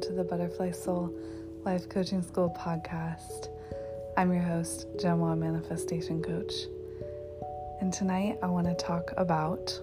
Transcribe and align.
to 0.00 0.12
the 0.12 0.24
Butterfly 0.24 0.70
Soul 0.70 1.14
Life 1.62 1.86
Coaching 1.90 2.22
School 2.22 2.56
podcast. 2.58 3.48
I'm 4.16 4.32
your 4.32 4.40
host, 4.40 4.86
Gemma 4.98 5.36
Manifestation 5.36 6.22
Coach. 6.22 6.54
And 7.82 7.92
tonight 7.92 8.38
I 8.42 8.46
want 8.46 8.66
to 8.66 8.74
talk 8.82 9.12
about 9.18 9.78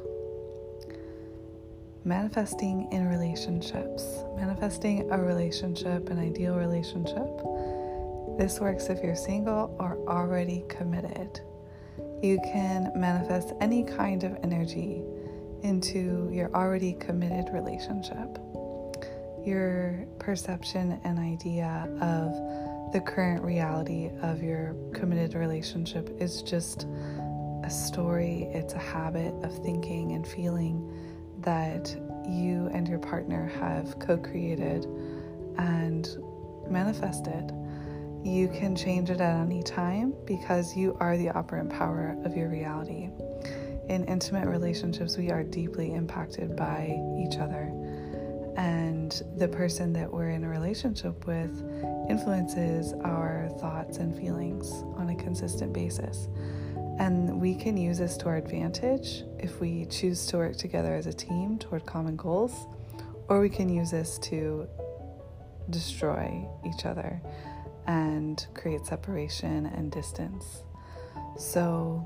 manifesting 2.03 2.91
in 2.91 3.07
relationships, 3.07 4.23
manifesting 4.35 5.07
a 5.11 5.21
relationship, 5.21 6.09
an 6.09 6.17
ideal 6.17 6.55
relationship. 6.55 7.29
This 8.39 8.59
works 8.59 8.89
if 8.89 9.03
you're 9.03 9.15
single 9.15 9.75
or 9.79 9.99
already 10.07 10.65
committed. 10.67 11.41
You 12.23 12.39
can 12.43 12.91
manifest 12.95 13.53
any 13.61 13.83
kind 13.83 14.23
of 14.23 14.35
energy 14.41 15.03
into 15.61 16.27
your 16.33 16.51
already 16.55 16.93
committed 16.93 17.53
relationship 17.53 18.39
your 19.47 20.05
perception 20.19 20.99
and 21.05 21.17
idea 21.17 21.89
of 22.01 22.91
the 22.91 22.99
current 22.99 23.41
reality 23.43 24.11
of 24.21 24.43
your 24.43 24.75
committed 24.93 25.33
relationship 25.33 26.09
is 26.19 26.41
just 26.41 26.85
a 27.63 27.69
story, 27.69 28.49
it's 28.53 28.73
a 28.73 28.79
habit 28.79 29.33
of 29.43 29.57
thinking 29.63 30.11
and 30.11 30.27
feeling 30.27 30.93
that 31.39 31.95
you 32.27 32.69
and 32.73 32.87
your 32.87 32.99
partner 32.99 33.47
have 33.59 33.97
co 33.99 34.17
created 34.17 34.85
and 35.57 36.17
manifested. 36.69 37.51
You 38.23 38.49
can 38.49 38.75
change 38.75 39.09
it 39.09 39.21
at 39.21 39.39
any 39.39 39.63
time 39.63 40.13
because 40.25 40.75
you 40.75 40.97
are 40.99 41.15
the 41.15 41.29
operant 41.29 41.69
power 41.69 42.17
of 42.25 42.35
your 42.35 42.49
reality. 42.49 43.09
In 43.87 44.03
intimate 44.05 44.47
relationships, 44.47 45.17
we 45.17 45.31
are 45.31 45.43
deeply 45.43 45.93
impacted 45.93 46.55
by 46.55 46.99
each 47.17 47.37
other 47.37 47.71
and 48.57 49.21
the 49.37 49.47
person 49.47 49.93
that 49.93 50.11
we're 50.11 50.29
in 50.29 50.43
a 50.43 50.49
relationship 50.49 51.27
with 51.27 51.63
influences 52.09 52.93
our 53.03 53.49
thoughts 53.59 53.97
and 53.97 54.17
feelings 54.17 54.83
on 54.95 55.09
a 55.09 55.15
consistent 55.15 55.71
basis. 55.71 56.27
And 56.99 57.39
we 57.39 57.53
can 57.53 57.77
use 57.77 57.99
this 57.99 58.17
to 58.17 58.25
our 58.25 58.37
advantage 58.37 59.23
if 59.37 59.61
we 59.61 59.85
choose 59.85 60.25
to 60.27 60.37
work 60.37 60.57
together 60.57 60.95
as 60.95 61.05
a 61.05 61.13
team 61.13 61.59
toward 61.59 61.85
common 61.85 62.15
goals, 62.15 62.65
or 63.29 63.39
we 63.39 63.49
can 63.49 63.69
use 63.69 63.91
this 63.91 64.17
to 64.19 64.67
destroy 65.69 66.43
each 66.65 66.85
other 66.85 67.21
and 67.85 68.47
create 68.55 68.87
separation 68.87 69.67
and 69.67 69.91
distance. 69.91 70.63
So 71.37 72.03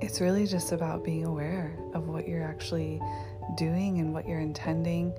it's 0.00 0.20
really 0.20 0.46
just 0.46 0.70
about 0.70 1.02
being 1.02 1.24
aware 1.24 1.76
of 1.94 2.08
what 2.08 2.28
you're 2.28 2.44
actually 2.44 3.00
doing 3.56 3.98
and 3.98 4.14
what 4.14 4.28
you're 4.28 4.38
intending 4.38 5.12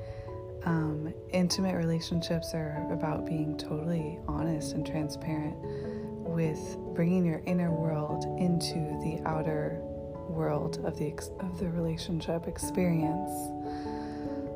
um, 0.66 1.14
intimate 1.32 1.76
relationships 1.76 2.54
are 2.54 2.88
about 2.92 3.26
being 3.26 3.58
totally 3.58 4.20
honest 4.28 4.74
and 4.74 4.86
transparent 4.86 5.56
with 6.32 6.78
bringing 6.94 7.26
your 7.26 7.42
inner 7.46 7.72
world 7.72 8.24
into 8.40 8.76
the 9.04 9.22
outer 9.26 9.80
world 10.30 10.80
of 10.86 10.98
the 10.98 11.14
of 11.40 11.60
the 11.60 11.68
relationship 11.70 12.48
experience. 12.48 13.32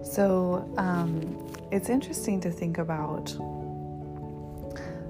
So 0.03 0.71
um, 0.77 1.51
it's 1.71 1.89
interesting 1.89 2.39
to 2.41 2.51
think 2.51 2.77
about 2.77 3.35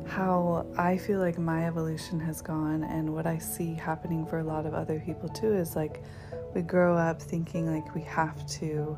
how 0.07 0.65
I 0.77 0.97
feel 0.97 1.19
like 1.19 1.37
my 1.37 1.67
evolution 1.67 2.19
has 2.21 2.41
gone, 2.41 2.83
and 2.83 3.13
what 3.13 3.27
I 3.27 3.37
see 3.37 3.73
happening 3.73 4.25
for 4.25 4.39
a 4.39 4.43
lot 4.43 4.65
of 4.65 4.73
other 4.73 4.99
people 5.05 5.29
too 5.29 5.53
is 5.53 5.75
like 5.75 6.01
we 6.53 6.61
grow 6.61 6.95
up 6.95 7.21
thinking 7.21 7.71
like 7.71 7.93
we 7.93 8.01
have 8.01 8.47
to 8.59 8.97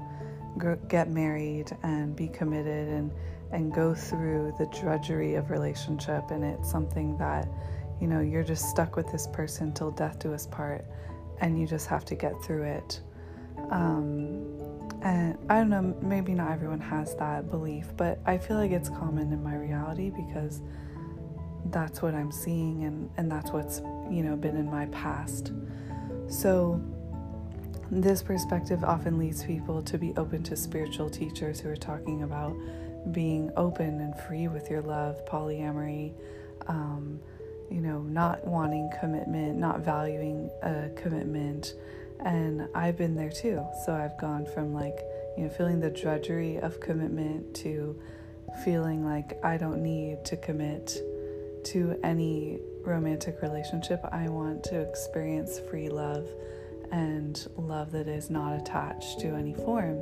get 0.88 1.10
married 1.10 1.76
and 1.84 2.16
be 2.16 2.28
committed 2.28 2.88
and 2.90 3.12
and 3.52 3.74
go 3.74 3.94
through 3.94 4.54
the 4.60 4.66
drudgery 4.68 5.36
of 5.36 5.52
relationship 5.52 6.32
and 6.32 6.44
it's 6.44 6.70
something 6.70 7.18
that 7.18 7.48
you 8.02 8.08
know 8.08 8.20
you're 8.20 8.44
just 8.44 8.70
stuck 8.70 8.96
with 8.96 9.10
this 9.12 9.28
person 9.28 9.72
till 9.74 9.92
death 9.92 10.20
do 10.20 10.34
us 10.34 10.48
part 10.48 10.86
and 11.40 11.60
you 11.60 11.66
just 11.66 11.88
have 11.88 12.04
to 12.04 12.16
get 12.16 12.34
through 12.44 12.64
it. 12.64 13.02
Um, 13.72 14.46
and 15.04 15.38
i 15.50 15.58
don't 15.58 15.70
know 15.70 15.96
maybe 16.02 16.34
not 16.34 16.52
everyone 16.52 16.80
has 16.80 17.16
that 17.18 17.52
belief 17.52 17.86
but 17.98 18.20
i 18.26 18.36
feel 18.36 18.58
like 18.58 18.72
it's 18.72 18.90
common 18.90 19.32
in 19.32 19.44
my 19.44 19.56
reality 19.56 20.10
because 20.10 20.62
that's 21.66 22.02
what 22.02 22.16
i'm 22.16 22.32
seeing 22.32 22.84
and 22.84 23.08
and 23.18 23.32
that's 23.32 23.52
what's 23.52 23.82
you 24.10 24.24
know 24.24 24.36
been 24.36 24.56
in 24.56 24.70
my 24.70 24.86
past. 24.88 25.52
So 26.28 26.82
this 27.92 28.22
perspective 28.22 28.84
often 28.84 29.18
leads 29.18 29.44
people 29.44 29.82
to 29.84 29.98
be 29.98 30.14
open 30.18 30.44
to 30.44 30.56
spiritual 30.56 31.10
teachers 31.10 31.60
who 31.60 31.70
are 31.70 31.76
talking 31.76 32.24
about 32.24 32.56
being 33.12 33.52
open 33.56 34.02
and 34.02 34.20
free 34.22 34.48
with 34.48 34.70
your 34.70 34.82
love, 34.82 35.26
polyamory, 35.26 36.14
um, 36.68 37.20
you 37.72 37.82
know, 37.82 38.02
not 38.02 38.46
wanting 38.46 38.90
commitment, 39.00 39.58
not 39.58 39.80
valuing 39.80 40.50
a 40.64 40.90
commitment. 40.96 41.74
And 42.20 42.68
I've 42.76 42.98
been 42.98 43.16
there 43.16 43.30
too. 43.30 43.66
So 43.86 43.94
I've 43.94 44.18
gone 44.20 44.46
from 44.54 44.74
like, 44.74 45.00
you 45.38 45.44
know, 45.44 45.50
feeling 45.50 45.80
the 45.80 45.90
drudgery 45.90 46.58
of 46.58 46.80
commitment 46.80 47.56
to 47.58 48.00
feeling 48.64 49.06
like 49.06 49.40
I 49.44 49.58
don't 49.58 49.84
need 49.84 50.26
to 50.26 50.38
commit 50.38 50.98
to 51.66 52.00
any 52.04 52.60
romantic 52.82 53.42
relationship. 53.42 54.00
I 54.12 54.30
want 54.30 54.64
to 54.66 54.80
experience 54.82 55.60
free 55.70 55.90
love 55.90 56.28
and 56.92 57.48
love 57.58 57.92
that 57.92 58.08
is 58.08 58.30
not 58.30 58.60
attached 58.60 59.20
to 59.22 59.36
any 59.36 59.54
form. 59.54 60.02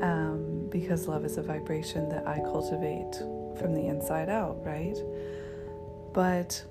Um, 0.00 0.68
because 0.68 1.06
love 1.06 1.24
is 1.24 1.36
a 1.36 1.42
vibration 1.42 2.08
that 2.08 2.26
I 2.26 2.40
cultivate 2.40 3.14
from 3.58 3.72
the 3.72 3.86
inside 3.86 4.28
out, 4.28 4.64
right? 4.64 4.96
But 6.12 6.64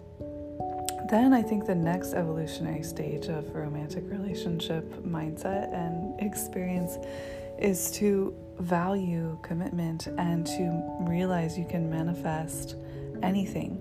then 1.09 1.33
I 1.33 1.41
think 1.41 1.65
the 1.65 1.75
next 1.75 2.13
evolutionary 2.13 2.83
stage 2.83 3.27
of 3.27 3.53
romantic 3.53 4.03
relationship 4.07 4.91
mindset 5.03 5.73
and 5.73 6.19
experience 6.19 6.97
is 7.59 7.91
to 7.91 8.35
value 8.59 9.37
commitment 9.43 10.07
and 10.07 10.45
to 10.45 10.83
realize 11.01 11.57
you 11.57 11.65
can 11.65 11.89
manifest 11.89 12.75
anything 13.21 13.77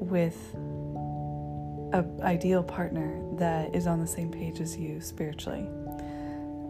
with 0.00 0.54
an 1.92 2.20
ideal 2.22 2.62
partner 2.62 3.20
that 3.36 3.74
is 3.74 3.86
on 3.86 4.00
the 4.00 4.06
same 4.06 4.30
page 4.30 4.60
as 4.60 4.76
you 4.76 5.00
spiritually. 5.00 5.66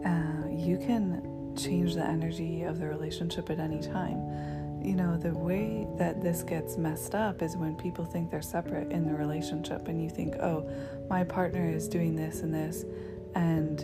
Uh, 0.05 0.47
you 0.49 0.77
can 0.77 1.55
change 1.55 1.95
the 1.95 2.03
energy 2.03 2.63
of 2.63 2.79
the 2.79 2.87
relationship 2.87 3.49
at 3.49 3.59
any 3.59 3.79
time. 3.81 4.81
You 4.83 4.95
know, 4.95 5.15
the 5.15 5.33
way 5.33 5.87
that 5.97 6.21
this 6.21 6.41
gets 6.41 6.75
messed 6.75 7.13
up 7.13 7.43
is 7.43 7.55
when 7.55 7.75
people 7.75 8.03
think 8.03 8.31
they're 8.31 8.41
separate 8.41 8.91
in 8.91 9.05
the 9.05 9.13
relationship 9.13 9.87
and 9.87 10.01
you 10.03 10.09
think, 10.09 10.35
oh, 10.37 10.67
my 11.07 11.23
partner 11.23 11.69
is 11.69 11.87
doing 11.87 12.15
this 12.15 12.41
and 12.41 12.53
this, 12.53 12.83
and 13.35 13.81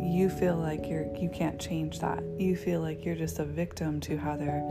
you 0.00 0.30
feel 0.30 0.56
like 0.56 0.88
you're 0.88 1.12
you 1.16 1.28
can't 1.28 1.58
change 1.58 1.98
that. 1.98 2.22
You 2.38 2.54
feel 2.56 2.80
like 2.80 3.04
you're 3.04 3.16
just 3.16 3.40
a 3.40 3.44
victim 3.44 4.00
to 4.02 4.16
how 4.16 4.36
they're 4.36 4.62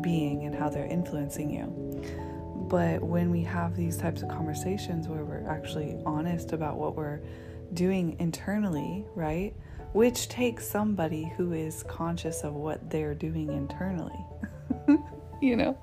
being 0.00 0.46
and 0.46 0.54
how 0.54 0.70
they're 0.70 0.86
influencing 0.86 1.50
you. 1.50 2.29
But 2.70 3.02
when 3.02 3.32
we 3.32 3.42
have 3.42 3.76
these 3.76 3.96
types 3.96 4.22
of 4.22 4.28
conversations 4.28 5.08
where 5.08 5.24
we're 5.24 5.46
actually 5.46 6.00
honest 6.06 6.52
about 6.52 6.76
what 6.78 6.94
we're 6.94 7.20
doing 7.74 8.16
internally, 8.20 9.04
right? 9.16 9.52
Which 9.92 10.28
takes 10.28 10.68
somebody 10.68 11.32
who 11.36 11.52
is 11.52 11.82
conscious 11.82 12.44
of 12.44 12.54
what 12.54 12.88
they're 12.88 13.14
doing 13.14 13.52
internally. 13.52 14.24
you 15.42 15.56
know? 15.56 15.76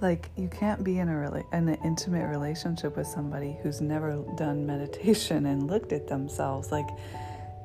Like 0.00 0.28
you 0.36 0.48
can't 0.48 0.84
be 0.84 0.98
in 0.98 1.08
a 1.08 1.18
really 1.18 1.42
an 1.52 1.70
intimate 1.82 2.28
relationship 2.28 2.96
with 2.96 3.06
somebody 3.06 3.56
who's 3.62 3.80
never 3.80 4.22
done 4.36 4.66
meditation 4.66 5.46
and 5.46 5.66
looked 5.68 5.92
at 5.92 6.06
themselves 6.06 6.70
like 6.70 6.88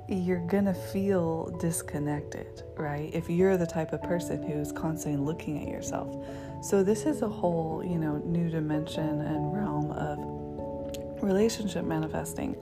you're 0.07 0.45
gonna 0.47 0.73
feel 0.73 1.55
disconnected, 1.59 2.63
right? 2.77 3.09
If 3.13 3.29
you're 3.29 3.57
the 3.57 3.67
type 3.67 3.93
of 3.93 4.01
person 4.01 4.41
who's 4.43 4.71
constantly 4.71 5.23
looking 5.23 5.61
at 5.61 5.67
yourself. 5.67 6.25
So, 6.63 6.81
this 6.81 7.05
is 7.05 7.21
a 7.21 7.27
whole, 7.27 7.83
you 7.85 7.97
know, 7.97 8.21
new 8.25 8.49
dimension 8.49 9.19
and 9.21 9.53
realm 9.53 9.91
of 9.91 11.21
relationship 11.21 11.83
manifesting. 11.83 12.55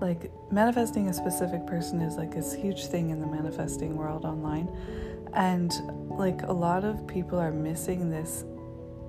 Like, 0.00 0.32
manifesting 0.50 1.08
a 1.08 1.12
specific 1.12 1.66
person 1.66 2.00
is 2.00 2.16
like 2.16 2.34
this 2.34 2.54
huge 2.54 2.86
thing 2.86 3.10
in 3.10 3.20
the 3.20 3.26
manifesting 3.26 3.94
world 3.94 4.24
online. 4.24 4.70
And, 5.34 5.70
like, 6.08 6.42
a 6.44 6.52
lot 6.52 6.82
of 6.82 7.06
people 7.06 7.38
are 7.38 7.52
missing 7.52 8.08
this 8.08 8.46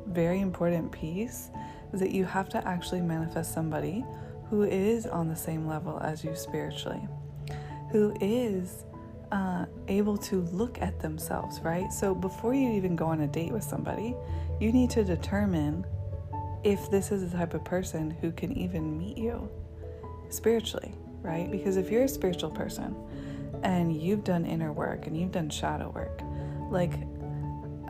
very 0.07 0.42
important 0.42 0.92
piece 0.92 1.50
is 1.94 2.01
that 2.01 2.12
you 2.12 2.25
have 2.25 2.50
to 2.50 2.68
actually 2.68 3.01
manifest 3.01 3.54
somebody 3.54 4.04
who 4.50 4.63
is 4.63 5.07
on 5.07 5.30
the 5.30 5.36
same 5.38 5.66
level 5.66 6.00
as 6.01 6.22
you 6.22 6.36
spiritually 6.36 7.01
who 7.94 8.12
is 8.19 8.86
uh, 9.33 9.65
able 9.88 10.15
to 10.15 10.41
look 10.51 10.80
at 10.80 11.00
themselves, 11.00 11.59
right? 11.62 11.91
So 11.91 12.13
before 12.13 12.53
you 12.53 12.69
even 12.74 12.95
go 12.95 13.07
on 13.07 13.21
a 13.21 13.27
date 13.27 13.51
with 13.51 13.63
somebody, 13.63 14.15
you 14.59 14.71
need 14.71 14.91
to 14.91 15.03
determine 15.03 15.85
if 16.63 16.91
this 16.91 17.12
is 17.12 17.31
the 17.31 17.35
type 17.35 17.56
of 17.56 17.65
person 17.65 18.12
who 18.12 18.31
can 18.31 18.56
even 18.56 18.95
meet 18.95 19.18
you 19.18 19.50
spiritually, 20.30 20.94
right? 21.24 21.51
Because 21.51 21.77
if 21.77 21.89
you're 21.89 22.03
a 22.03 22.07
spiritual 22.07 22.51
person 22.51 22.95
and 23.63 24.00
you've 24.00 24.24
done 24.24 24.45
inner 24.45 24.71
work 24.71 25.07
and 25.07 25.18
you've 25.18 25.31
done 25.31 25.50
shadow 25.50 25.89
work, 25.89 26.21
like 26.69 26.94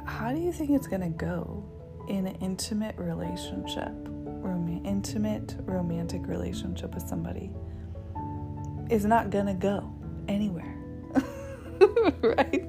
how 0.07 0.31
do 0.31 0.40
you 0.40 0.54
think 0.54 0.69
it's 0.69 0.88
to 1.01 1.10
go 1.10 1.62
in 2.07 2.25
an 2.25 2.36
intimate 2.36 2.95
relationship, 2.98 3.92
rom- 3.92 4.81
intimate 4.86 5.57
romantic 5.66 6.25
relationship 6.25 6.95
with 6.95 7.06
somebody? 7.06 7.51
Is 8.90 9.04
not 9.04 9.30
to 9.48 9.54
go 9.54 9.94
anywhere. 10.30 10.82
right? 12.21 12.65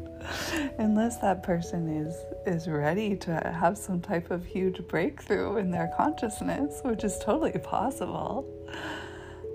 Unless 0.79 1.19
that 1.19 1.43
person 1.43 1.89
is 1.89 2.17
is 2.47 2.69
ready 2.69 3.17
to 3.17 3.35
have 3.59 3.77
some 3.79 4.01
type 4.01 4.31
of 4.31 4.45
huge 4.45 4.87
breakthrough 4.89 5.57
in 5.57 5.71
their 5.71 5.93
consciousness, 5.97 6.81
which 6.83 7.05
is 7.05 7.19
totally 7.19 7.59
possible. 7.59 8.47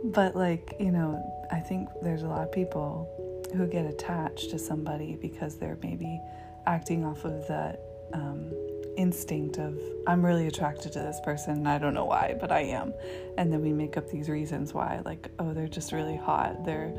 But 0.03 0.35
like, 0.35 0.75
you 0.79 0.91
know, 0.91 1.21
I 1.51 1.59
think 1.59 1.89
there's 2.01 2.23
a 2.23 2.27
lot 2.27 2.43
of 2.43 2.51
people 2.51 3.07
who 3.55 3.67
get 3.67 3.85
attached 3.85 4.51
to 4.51 4.59
somebody 4.59 5.17
because 5.21 5.57
they're 5.57 5.77
maybe 5.81 6.21
acting 6.65 7.03
off 7.03 7.25
of 7.25 7.47
that 7.47 7.81
um, 8.13 8.51
instinct 8.97 9.57
of 9.57 9.79
I'm 10.07 10.25
really 10.25 10.47
attracted 10.47 10.91
to 10.93 10.99
this 10.99 11.19
person 11.23 11.53
and 11.53 11.69
I 11.69 11.77
don't 11.77 11.93
know 11.93 12.05
why, 12.05 12.35
but 12.39 12.51
I 12.51 12.61
am. 12.61 12.93
And 13.37 13.51
then 13.51 13.61
we 13.61 13.73
make 13.73 13.97
up 13.97 14.09
these 14.09 14.29
reasons 14.29 14.73
why, 14.73 15.01
like, 15.05 15.29
oh, 15.39 15.53
they're 15.53 15.67
just 15.67 15.91
really 15.91 16.17
hot. 16.17 16.65
They're 16.65 16.93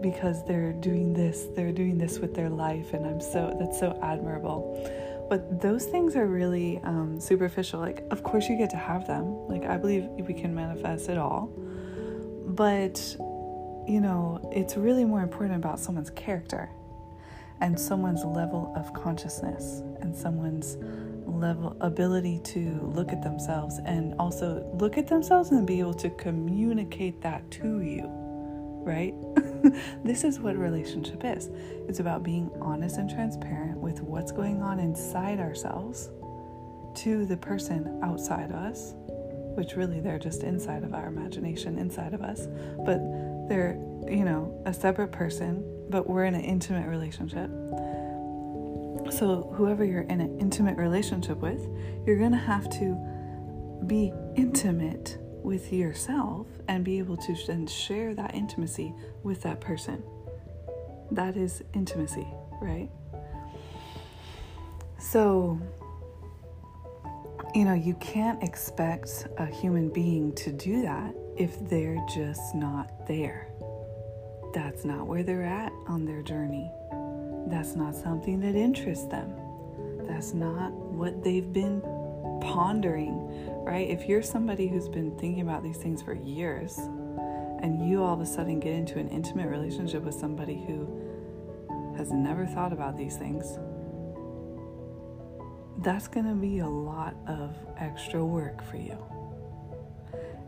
because 0.00 0.44
they're 0.44 0.72
doing 0.72 1.12
this, 1.12 1.46
they're 1.54 1.72
doing 1.72 1.98
this 1.98 2.18
with 2.18 2.34
their 2.34 2.48
life, 2.50 2.92
and 2.92 3.06
I'm 3.06 3.20
so 3.20 3.56
that's 3.58 3.78
so 3.78 3.98
admirable. 4.02 4.76
But 5.28 5.60
those 5.60 5.84
things 5.84 6.16
are 6.16 6.26
really 6.26 6.80
um, 6.84 7.20
superficial. 7.20 7.80
Like, 7.80 8.02
of 8.10 8.22
course, 8.22 8.48
you 8.48 8.56
get 8.56 8.70
to 8.70 8.76
have 8.76 9.06
them. 9.06 9.46
Like, 9.46 9.64
I 9.64 9.76
believe 9.76 10.04
we 10.04 10.32
can 10.32 10.54
manifest 10.54 11.10
it 11.10 11.18
all. 11.18 11.52
But, 12.46 12.98
you 13.86 14.00
know, 14.00 14.40
it's 14.54 14.76
really 14.76 15.04
more 15.04 15.20
important 15.20 15.56
about 15.56 15.80
someone's 15.80 16.10
character 16.10 16.70
and 17.60 17.78
someone's 17.78 18.24
level 18.24 18.72
of 18.74 18.94
consciousness 18.94 19.82
and 20.00 20.16
someone's 20.16 20.78
level 21.26 21.76
ability 21.80 22.40
to 22.42 22.80
look 22.94 23.12
at 23.12 23.22
themselves 23.22 23.78
and 23.84 24.14
also 24.18 24.64
look 24.74 24.96
at 24.96 25.08
themselves 25.08 25.50
and 25.50 25.66
be 25.66 25.78
able 25.78 25.94
to 25.94 26.08
communicate 26.10 27.20
that 27.20 27.48
to 27.50 27.82
you 27.82 28.27
right? 28.88 29.14
This 30.04 30.24
is 30.24 30.38
what 30.40 30.56
relationship 30.56 31.22
is. 31.24 31.50
It's 31.88 32.00
about 32.00 32.22
being 32.22 32.50
honest 32.60 32.96
and 32.96 33.10
transparent 33.10 33.78
with 33.78 34.00
what's 34.00 34.32
going 34.32 34.62
on 34.62 34.78
inside 34.80 35.40
ourselves 35.40 36.10
to 37.02 37.26
the 37.26 37.36
person 37.36 38.00
outside 38.02 38.50
us 38.52 38.94
which 39.58 39.74
really 39.74 39.98
they're 39.98 40.20
just 40.20 40.44
inside 40.44 40.84
of 40.84 40.94
our 40.94 41.08
imagination 41.08 41.78
inside 41.78 42.14
of 42.14 42.22
us. 42.22 42.46
But 42.86 43.00
they're 43.48 43.76
you 44.08 44.24
know 44.24 44.62
a 44.64 44.72
separate 44.72 45.10
person 45.10 45.64
but 45.90 46.08
we're 46.08 46.24
in 46.24 46.34
an 46.34 46.42
intimate 46.42 46.88
relationship. 46.88 47.50
So, 49.10 49.50
whoever 49.56 49.84
you're 49.84 50.02
in 50.02 50.20
an 50.20 50.38
intimate 50.38 50.76
relationship 50.76 51.38
with, 51.38 51.66
you're 52.06 52.18
going 52.18 52.32
to 52.32 52.36
have 52.36 52.68
to 52.78 52.96
be 53.86 54.12
intimate 54.36 55.18
with 55.48 55.72
yourself 55.72 56.46
and 56.68 56.84
be 56.84 56.98
able 56.98 57.16
to 57.16 57.34
then 57.46 57.66
share 57.66 58.14
that 58.14 58.34
intimacy 58.34 58.94
with 59.24 59.42
that 59.42 59.60
person. 59.60 60.02
That 61.10 61.36
is 61.36 61.64
intimacy, 61.74 62.26
right? 62.60 62.88
So, 65.00 65.58
you 67.54 67.64
know, 67.64 67.74
you 67.74 67.94
can't 67.94 68.42
expect 68.42 69.26
a 69.38 69.46
human 69.46 69.88
being 69.88 70.32
to 70.34 70.52
do 70.52 70.82
that 70.82 71.14
if 71.36 71.58
they're 71.68 72.04
just 72.14 72.54
not 72.54 73.06
there 73.06 73.48
that's 74.52 74.84
not 74.84 75.06
where 75.06 75.22
they're 75.22 75.44
at 75.44 75.72
on 75.86 76.04
their 76.04 76.22
journey. 76.22 76.70
That's 77.46 77.74
not 77.74 77.94
something 77.94 78.40
that 78.40 78.54
interests 78.54 79.06
them. 79.06 79.32
That's 80.06 80.32
not 80.32 80.72
what 80.72 81.22
they've 81.22 81.52
been 81.52 81.80
pondering, 82.40 83.47
right? 83.64 83.88
If 83.88 84.08
you're 84.08 84.22
somebody 84.22 84.68
who's 84.68 84.88
been 84.88 85.16
thinking 85.18 85.40
about 85.40 85.62
these 85.62 85.76
things 85.76 86.02
for 86.02 86.14
years 86.14 86.78
and 86.78 87.88
you 87.88 88.02
all 88.02 88.14
of 88.14 88.20
a 88.20 88.26
sudden 88.26 88.60
get 88.60 88.72
into 88.72 88.98
an 88.98 89.08
intimate 89.08 89.48
relationship 89.48 90.02
with 90.02 90.14
somebody 90.14 90.62
who 90.66 91.94
has 91.96 92.12
never 92.12 92.46
thought 92.46 92.72
about 92.72 92.96
these 92.96 93.16
things, 93.16 93.58
that's 95.78 96.08
going 96.08 96.26
to 96.26 96.34
be 96.34 96.58
a 96.58 96.68
lot 96.68 97.14
of 97.26 97.56
extra 97.78 98.24
work 98.24 98.64
for 98.68 98.76
you. 98.76 98.98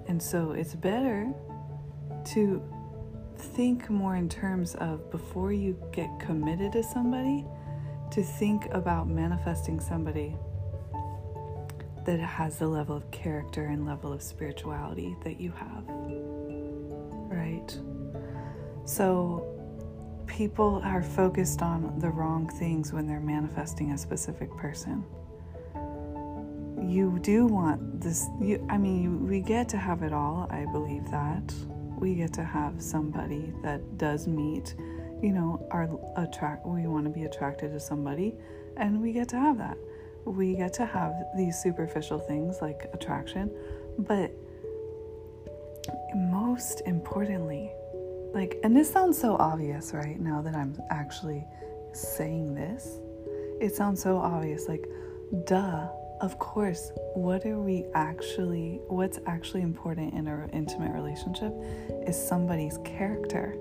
And 0.08 0.20
so 0.22 0.52
it's 0.52 0.74
better 0.74 1.32
to 2.32 2.62
think 3.36 3.88
more 3.88 4.16
in 4.16 4.28
terms 4.28 4.74
of 4.76 5.10
before 5.10 5.52
you 5.52 5.80
get 5.92 6.08
committed 6.18 6.72
to 6.72 6.82
somebody, 6.82 7.44
to 8.10 8.22
think 8.22 8.66
about 8.72 9.08
manifesting 9.08 9.80
somebody 9.80 10.36
that 12.04 12.20
has 12.20 12.58
the 12.58 12.66
level 12.66 12.96
of 12.96 13.10
character 13.10 13.66
and 13.66 13.86
level 13.86 14.12
of 14.12 14.22
spirituality 14.22 15.16
that 15.24 15.40
you 15.40 15.52
have. 15.52 15.84
Right? 17.28 17.78
So, 18.84 19.46
people 20.26 20.80
are 20.84 21.02
focused 21.02 21.62
on 21.62 21.98
the 21.98 22.08
wrong 22.08 22.48
things 22.48 22.92
when 22.92 23.06
they're 23.06 23.20
manifesting 23.20 23.92
a 23.92 23.98
specific 23.98 24.50
person. 24.56 25.04
You 26.80 27.18
do 27.20 27.46
want 27.46 28.00
this, 28.00 28.26
you, 28.40 28.66
I 28.70 28.78
mean, 28.78 29.26
we 29.26 29.40
get 29.40 29.68
to 29.70 29.76
have 29.76 30.02
it 30.02 30.12
all, 30.12 30.48
I 30.50 30.66
believe 30.72 31.10
that 31.10 31.52
we 32.00 32.14
get 32.14 32.32
to 32.32 32.44
have 32.44 32.82
somebody 32.82 33.52
that 33.62 33.98
does 33.98 34.26
meet, 34.26 34.74
you 35.22 35.32
know, 35.32 35.66
our 35.70 35.88
attract 36.16 36.66
we 36.66 36.86
want 36.86 37.04
to 37.04 37.10
be 37.10 37.24
attracted 37.24 37.72
to 37.72 37.80
somebody 37.80 38.34
and 38.76 39.00
we 39.00 39.12
get 39.12 39.28
to 39.28 39.36
have 39.38 39.58
that. 39.58 39.76
We 40.24 40.56
get 40.56 40.72
to 40.74 40.86
have 40.86 41.12
these 41.36 41.58
superficial 41.58 42.18
things 42.18 42.60
like 42.60 42.88
attraction, 42.92 43.50
but 43.98 44.32
most 46.14 46.82
importantly, 46.86 47.70
like 48.32 48.58
and 48.62 48.76
this 48.76 48.90
sounds 48.90 49.18
so 49.18 49.36
obvious 49.36 49.92
right 49.92 50.20
now 50.20 50.42
that 50.42 50.54
I'm 50.54 50.76
actually 50.90 51.44
saying 51.92 52.54
this. 52.54 52.98
It 53.60 53.74
sounds 53.74 54.02
so 54.02 54.18
obvious 54.18 54.68
like 54.68 54.86
duh 55.46 55.88
of 56.20 56.38
course, 56.38 56.92
what 57.14 57.46
are 57.46 57.58
we 57.58 57.86
actually, 57.94 58.80
what's 58.88 59.18
actually 59.26 59.62
important 59.62 60.12
in 60.12 60.28
an 60.28 60.50
intimate 60.50 60.92
relationship 60.92 61.52
is 62.06 62.14
somebody's 62.14 62.78
character 62.84 63.56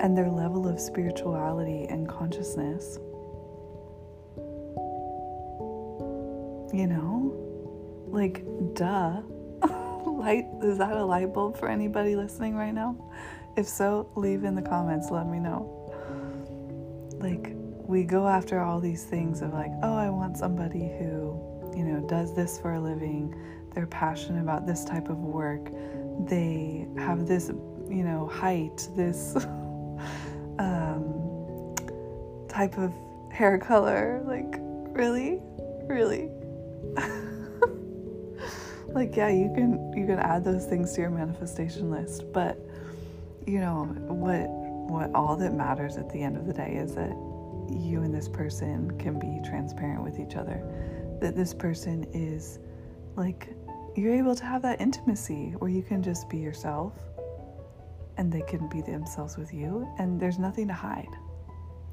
and 0.00 0.16
their 0.16 0.28
level 0.28 0.68
of 0.68 0.78
spirituality 0.78 1.86
and 1.88 2.06
consciousness. 2.06 2.98
You 6.74 6.88
know? 6.88 8.04
Like, 8.08 8.44
duh. 8.74 9.22
light 10.06 10.46
is 10.60 10.78
that 10.78 10.96
a 10.96 11.04
light 11.04 11.32
bulb 11.32 11.56
for 11.56 11.68
anybody 11.68 12.16
listening 12.16 12.56
right 12.56 12.74
now? 12.74 12.96
If 13.56 13.68
so, 13.68 14.10
leave 14.16 14.42
in 14.42 14.56
the 14.56 14.62
comments, 14.62 15.08
let 15.10 15.28
me 15.28 15.38
know. 15.38 15.70
Like, 17.18 17.52
we 17.86 18.02
go 18.02 18.26
after 18.26 18.60
all 18.60 18.80
these 18.80 19.04
things 19.04 19.40
of 19.40 19.52
like, 19.52 19.70
oh, 19.84 19.94
I 19.96 20.10
want 20.10 20.36
somebody 20.36 20.80
who, 20.98 21.72
you 21.76 21.84
know, 21.84 22.04
does 22.08 22.34
this 22.34 22.58
for 22.58 22.74
a 22.74 22.80
living. 22.80 23.32
They're 23.72 23.86
passionate 23.86 24.40
about 24.40 24.66
this 24.66 24.84
type 24.84 25.08
of 25.08 25.18
work. 25.18 25.70
They 26.28 26.88
have 26.98 27.28
this, 27.28 27.50
you 27.88 28.02
know, 28.02 28.26
height, 28.26 28.88
this 28.96 29.36
um, 30.58 31.76
type 32.48 32.78
of 32.78 32.92
hair 33.30 33.58
color. 33.58 34.24
Like, 34.26 34.56
really? 34.92 35.40
Really? 35.86 36.30
like 38.88 39.16
yeah 39.16 39.28
you 39.28 39.50
can 39.54 39.92
you 39.96 40.06
can 40.06 40.18
add 40.18 40.44
those 40.44 40.66
things 40.66 40.92
to 40.92 41.00
your 41.00 41.10
manifestation 41.10 41.90
list 41.90 42.30
but 42.32 42.58
you 43.46 43.58
know 43.58 43.84
what 44.06 44.48
what 44.88 45.14
all 45.14 45.36
that 45.36 45.54
matters 45.54 45.96
at 45.96 46.10
the 46.10 46.22
end 46.22 46.36
of 46.36 46.46
the 46.46 46.52
day 46.52 46.76
is 46.76 46.94
that 46.94 47.14
you 47.70 48.02
and 48.02 48.14
this 48.14 48.28
person 48.28 48.96
can 48.98 49.18
be 49.18 49.40
transparent 49.48 50.02
with 50.02 50.18
each 50.18 50.36
other. 50.36 50.62
That 51.20 51.34
this 51.34 51.54
person 51.54 52.06
is 52.12 52.58
like, 53.16 53.48
you're 53.96 54.14
able 54.14 54.34
to 54.34 54.44
have 54.44 54.62
that 54.62 54.80
intimacy 54.80 55.54
where 55.58 55.70
you 55.70 55.82
can 55.82 56.02
just 56.02 56.28
be 56.28 56.38
yourself 56.38 56.92
and 58.16 58.32
they 58.32 58.42
can 58.42 58.68
be 58.68 58.80
themselves 58.80 59.36
with 59.36 59.52
you, 59.52 59.88
and 59.98 60.20
there's 60.20 60.38
nothing 60.38 60.68
to 60.68 60.74
hide. 60.74 61.08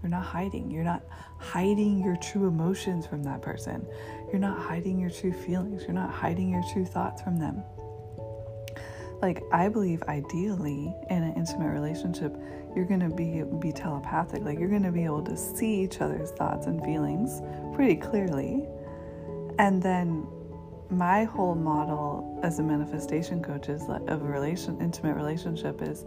You're 0.02 0.10
not 0.10 0.24
hiding. 0.26 0.72
You're 0.72 0.84
not 0.84 1.04
hiding 1.38 2.04
your 2.04 2.16
true 2.18 2.48
emotions 2.48 3.06
from 3.06 3.24
that 3.24 3.42
person. 3.42 3.86
You're 4.32 4.40
not 4.40 4.60
hiding 4.60 5.00
your 5.00 5.10
true 5.10 5.34
feelings. 5.34 5.84
You're 5.84 5.94
not 5.94 6.12
hiding 6.12 6.50
your 6.50 6.64
true 6.74 6.86
thoughts 6.86 7.22
from 7.22 7.38
them. 7.38 7.64
Like, 9.22 9.44
I 9.52 9.70
believe 9.70 10.02
ideally 10.04 10.96
in 11.10 11.24
an 11.24 11.34
intimate 11.36 11.72
relationship, 11.72 12.36
you're 12.76 12.86
going 12.86 13.00
to 13.02 13.10
be 13.10 13.44
be 13.60 13.72
telepathic 13.72 14.44
like 14.44 14.60
you're 14.60 14.70
going 14.70 14.84
to 14.84 14.92
be 14.92 15.04
able 15.04 15.24
to 15.24 15.36
see 15.36 15.82
each 15.82 16.02
other's 16.02 16.32
thoughts 16.32 16.68
and 16.68 16.84
feelings 16.84 17.42
pretty 17.76 17.96
clearly 17.96 18.66
and 19.60 19.82
then 19.82 20.26
my 20.90 21.24
whole 21.24 21.56
model 21.56 22.40
as 22.44 22.60
a 22.60 22.64
manifestation 22.64 23.42
coach 23.42 23.70
is 23.70 23.84
of 23.90 24.22
a 24.22 24.26
relation 24.26 24.80
intimate 24.82 25.16
relationship 25.16 25.82
is 25.82 26.06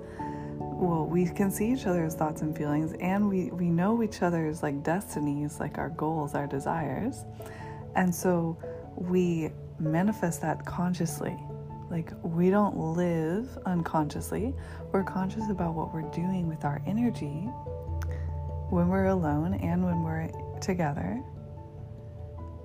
well, 0.76 1.06
we 1.06 1.26
can 1.26 1.50
see 1.50 1.72
each 1.72 1.86
other's 1.86 2.14
thoughts 2.14 2.42
and 2.42 2.56
feelings, 2.56 2.94
and 3.00 3.28
we, 3.28 3.50
we 3.50 3.70
know 3.70 4.02
each 4.02 4.22
other's 4.22 4.62
like 4.62 4.82
destinies, 4.82 5.60
like 5.60 5.78
our 5.78 5.90
goals, 5.90 6.34
our 6.34 6.46
desires. 6.46 7.24
And 7.94 8.12
so 8.12 8.58
we 8.96 9.50
manifest 9.78 10.42
that 10.42 10.64
consciously. 10.64 11.36
Like 11.90 12.10
we 12.22 12.50
don't 12.50 12.76
live 12.76 13.56
unconsciously. 13.66 14.54
We're 14.92 15.04
conscious 15.04 15.48
about 15.48 15.74
what 15.74 15.94
we're 15.94 16.10
doing 16.10 16.48
with 16.48 16.64
our 16.64 16.82
energy 16.86 17.48
when 18.70 18.88
we're 18.88 19.06
alone 19.06 19.54
and 19.54 19.84
when 19.84 20.02
we're 20.02 20.28
together. 20.60 21.22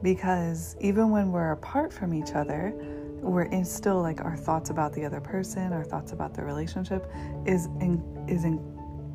Because 0.01 0.75
even 0.79 1.11
when 1.11 1.31
we're 1.31 1.51
apart 1.51 1.93
from 1.93 2.13
each 2.13 2.31
other, 2.33 2.73
we're 3.21 3.43
in 3.43 3.65
still 3.65 4.01
like 4.01 4.21
our 4.21 4.35
thoughts 4.35 4.69
about 4.69 4.93
the 4.93 5.05
other 5.05 5.19
person, 5.19 5.73
our 5.73 5.83
thoughts 5.83 6.11
about 6.11 6.33
the 6.33 6.43
relationship 6.43 7.11
is 7.45 7.65
in, 7.81 8.01
is 8.27 8.45
in, 8.45 8.59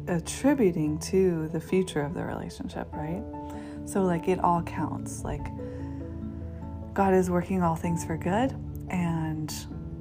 attributing 0.09 0.99
to 0.99 1.49
the 1.49 1.61
future 1.61 2.03
of 2.03 2.15
the 2.15 2.25
relationship, 2.25 2.89
right? 2.93 3.23
So 3.87 4.03
like 4.03 4.29
it 4.29 4.41
all 4.41 4.63
counts. 4.63 5.25
Like 5.25 5.47
God 6.95 7.15
is 7.15 7.31
working 7.31 7.63
all 7.63 7.77
things 7.77 8.05
for 8.05 8.17
good 8.17 8.55
and 8.91 9.53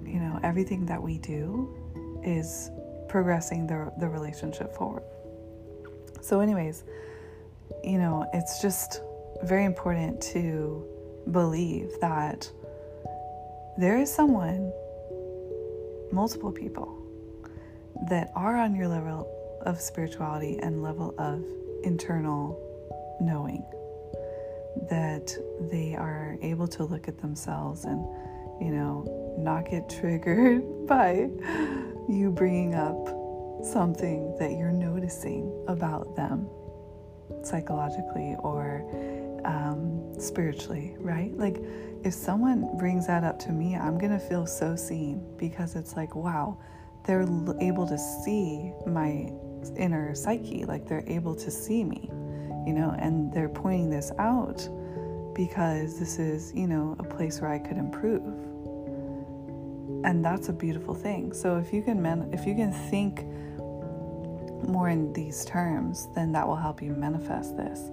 you 0.05 0.19
know 0.19 0.39
everything 0.43 0.85
that 0.85 1.01
we 1.01 1.17
do 1.17 1.73
is 2.23 2.69
progressing 3.07 3.67
the 3.67 3.91
the 3.99 4.07
relationship 4.07 4.73
forward. 4.75 5.03
So 6.21 6.39
anyways, 6.39 6.83
you 7.83 7.97
know, 7.97 8.29
it's 8.33 8.61
just 8.61 9.01
very 9.43 9.65
important 9.65 10.21
to 10.21 10.85
believe 11.31 11.91
that 11.99 12.49
there 13.77 13.97
is 13.97 14.13
someone, 14.13 14.71
multiple 16.11 16.51
people, 16.51 16.95
that 18.09 18.31
are 18.35 18.57
on 18.57 18.75
your 18.75 18.87
level 18.87 19.29
of 19.61 19.79
spirituality 19.79 20.59
and 20.61 20.83
level 20.83 21.15
of 21.17 21.43
internal 21.83 22.59
knowing. 23.19 23.65
That 24.89 25.35
they 25.71 25.95
are 25.95 26.37
able 26.41 26.67
to 26.69 26.83
look 26.83 27.07
at 27.07 27.19
themselves 27.19 27.85
and, 27.85 28.01
you 28.61 28.71
know, 28.71 29.35
not 29.39 29.69
get 29.69 29.89
triggered 29.89 30.61
by 30.87 31.29
you 32.09 32.31
bringing 32.31 32.75
up 32.75 33.07
something 33.63 34.35
that 34.37 34.51
you're 34.51 34.71
noticing 34.71 35.51
about 35.67 36.15
them 36.15 36.47
psychologically 37.43 38.35
or 38.39 38.83
um, 39.45 40.13
spiritually, 40.19 40.95
right? 40.99 41.35
Like, 41.37 41.57
if 42.03 42.13
someone 42.13 42.77
brings 42.77 43.07
that 43.07 43.23
up 43.23 43.39
to 43.39 43.51
me, 43.51 43.75
I'm 43.75 43.97
gonna 43.97 44.19
feel 44.19 44.45
so 44.45 44.75
seen 44.75 45.25
because 45.37 45.75
it's 45.75 45.95
like, 45.95 46.15
wow, 46.15 46.57
they're 47.05 47.25
able 47.61 47.87
to 47.87 47.97
see 47.97 48.73
my 48.85 49.31
inner 49.77 50.13
psyche, 50.13 50.65
like 50.65 50.87
they're 50.87 51.03
able 51.07 51.35
to 51.35 51.49
see 51.49 51.83
me, 51.83 52.09
you 52.65 52.73
know, 52.73 52.95
and 52.99 53.31
they're 53.33 53.49
pointing 53.49 53.89
this 53.89 54.11
out 54.19 54.67
because 55.33 55.99
this 55.99 56.19
is, 56.19 56.53
you 56.53 56.67
know, 56.67 56.95
a 56.99 57.03
place 57.03 57.41
where 57.41 57.51
I 57.51 57.59
could 57.59 57.77
improve. 57.77 58.23
And 60.05 60.23
that's 60.23 60.49
a 60.49 60.53
beautiful 60.53 60.93
thing. 60.93 61.33
So 61.33 61.57
if 61.57 61.73
you 61.73 61.81
can 61.81 62.01
man- 62.01 62.29
if 62.33 62.45
you 62.45 62.55
can 62.55 62.73
think 62.73 63.25
more 64.67 64.89
in 64.89 65.11
these 65.13 65.45
terms, 65.45 66.07
then 66.15 66.31
that 66.33 66.47
will 66.47 66.55
help 66.55 66.81
you 66.81 66.93
manifest 66.93 67.55
this. 67.57 67.89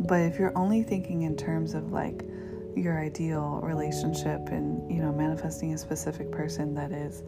But 0.00 0.20
if 0.20 0.38
you're 0.38 0.56
only 0.56 0.82
thinking 0.82 1.22
in 1.22 1.36
terms 1.36 1.74
of 1.74 1.92
like 1.92 2.24
your 2.74 3.00
ideal 3.00 3.60
relationship 3.62 4.48
and, 4.48 4.90
you 4.90 5.00
know, 5.00 5.12
manifesting 5.12 5.72
a 5.72 5.78
specific 5.78 6.30
person 6.30 6.74
that 6.74 6.92
is 6.92 7.22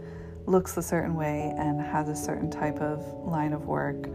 looks 0.46 0.76
a 0.76 0.82
certain 0.82 1.14
way 1.14 1.52
and 1.58 1.80
has 1.80 2.08
a 2.08 2.16
certain 2.16 2.50
type 2.50 2.78
of 2.80 3.04
line 3.26 3.52
of 3.52 3.66
work 3.66 4.08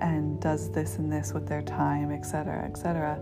and 0.00 0.40
does 0.40 0.70
this 0.70 0.96
and 0.96 1.10
this 1.10 1.32
with 1.32 1.46
their 1.46 1.62
time, 1.62 2.10
etc., 2.10 2.64
etc. 2.64 3.20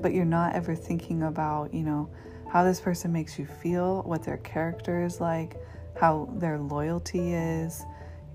But 0.00 0.12
you're 0.12 0.24
not 0.24 0.54
ever 0.54 0.74
thinking 0.74 1.24
about, 1.24 1.72
you 1.72 1.82
know, 1.82 2.10
how 2.50 2.64
this 2.64 2.80
person 2.80 3.12
makes 3.12 3.38
you 3.38 3.46
feel, 3.46 4.02
what 4.02 4.22
their 4.22 4.38
character 4.38 5.04
is 5.04 5.20
like, 5.20 5.56
how 5.98 6.28
their 6.36 6.58
loyalty 6.58 7.32
is, 7.32 7.84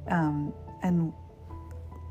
um, 0.08 0.54
and 0.82 1.14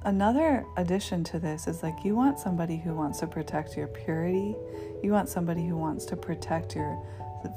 another 0.04 0.64
addition 0.76 1.24
to 1.24 1.38
this 1.38 1.66
is 1.66 1.82
like 1.82 2.04
you 2.04 2.14
want 2.14 2.38
somebody 2.38 2.76
who 2.76 2.94
wants 2.94 3.20
to 3.20 3.26
protect 3.26 3.76
your 3.76 3.88
purity. 3.88 4.56
You 5.02 5.12
want 5.12 5.28
somebody 5.28 5.66
who 5.66 5.76
wants 5.76 6.04
to 6.06 6.16
protect 6.16 6.74
your 6.76 7.02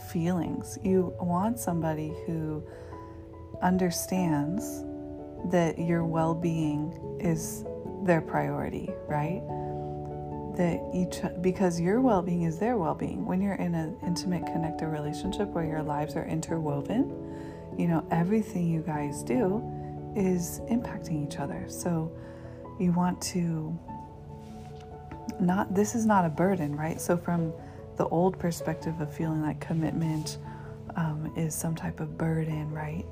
feelings. 0.09 0.77
You 0.83 1.13
want 1.19 1.59
somebody 1.59 2.13
who 2.25 2.63
understands 3.61 4.83
that 5.51 5.77
your 5.77 6.05
well 6.05 6.33
being 6.33 7.17
is 7.19 7.63
their 8.03 8.21
priority, 8.21 8.89
right? 9.07 9.41
That 10.57 10.81
each, 10.93 11.21
because 11.41 11.79
your 11.79 12.01
well 12.01 12.21
being 12.21 12.43
is 12.43 12.57
their 12.57 12.77
well 12.77 12.95
being. 12.95 13.25
When 13.25 13.41
you're 13.41 13.55
in 13.55 13.75
an 13.75 13.97
intimate, 14.05 14.45
connected 14.45 14.87
relationship 14.87 15.49
where 15.49 15.65
your 15.65 15.83
lives 15.83 16.15
are 16.15 16.25
interwoven, 16.25 17.75
you 17.77 17.87
know, 17.87 18.05
everything 18.11 18.67
you 18.67 18.81
guys 18.81 19.23
do 19.23 19.63
is 20.15 20.61
impacting 20.71 21.27
each 21.27 21.37
other. 21.39 21.65
So, 21.67 22.11
you 22.79 22.91
want 22.91 23.21
to 23.21 23.77
not 25.39 25.73
this 25.73 25.95
is 25.95 26.05
not 26.05 26.25
a 26.25 26.29
burden 26.29 26.75
right? 26.75 26.99
So 26.99 27.17
from 27.17 27.53
the 27.97 28.07
old 28.07 28.37
perspective 28.39 28.99
of 29.01 29.13
feeling 29.13 29.41
like 29.41 29.59
commitment 29.59 30.37
um, 30.95 31.31
is 31.35 31.53
some 31.53 31.75
type 31.75 31.99
of 31.99 32.17
burden 32.17 32.71
right? 32.71 33.05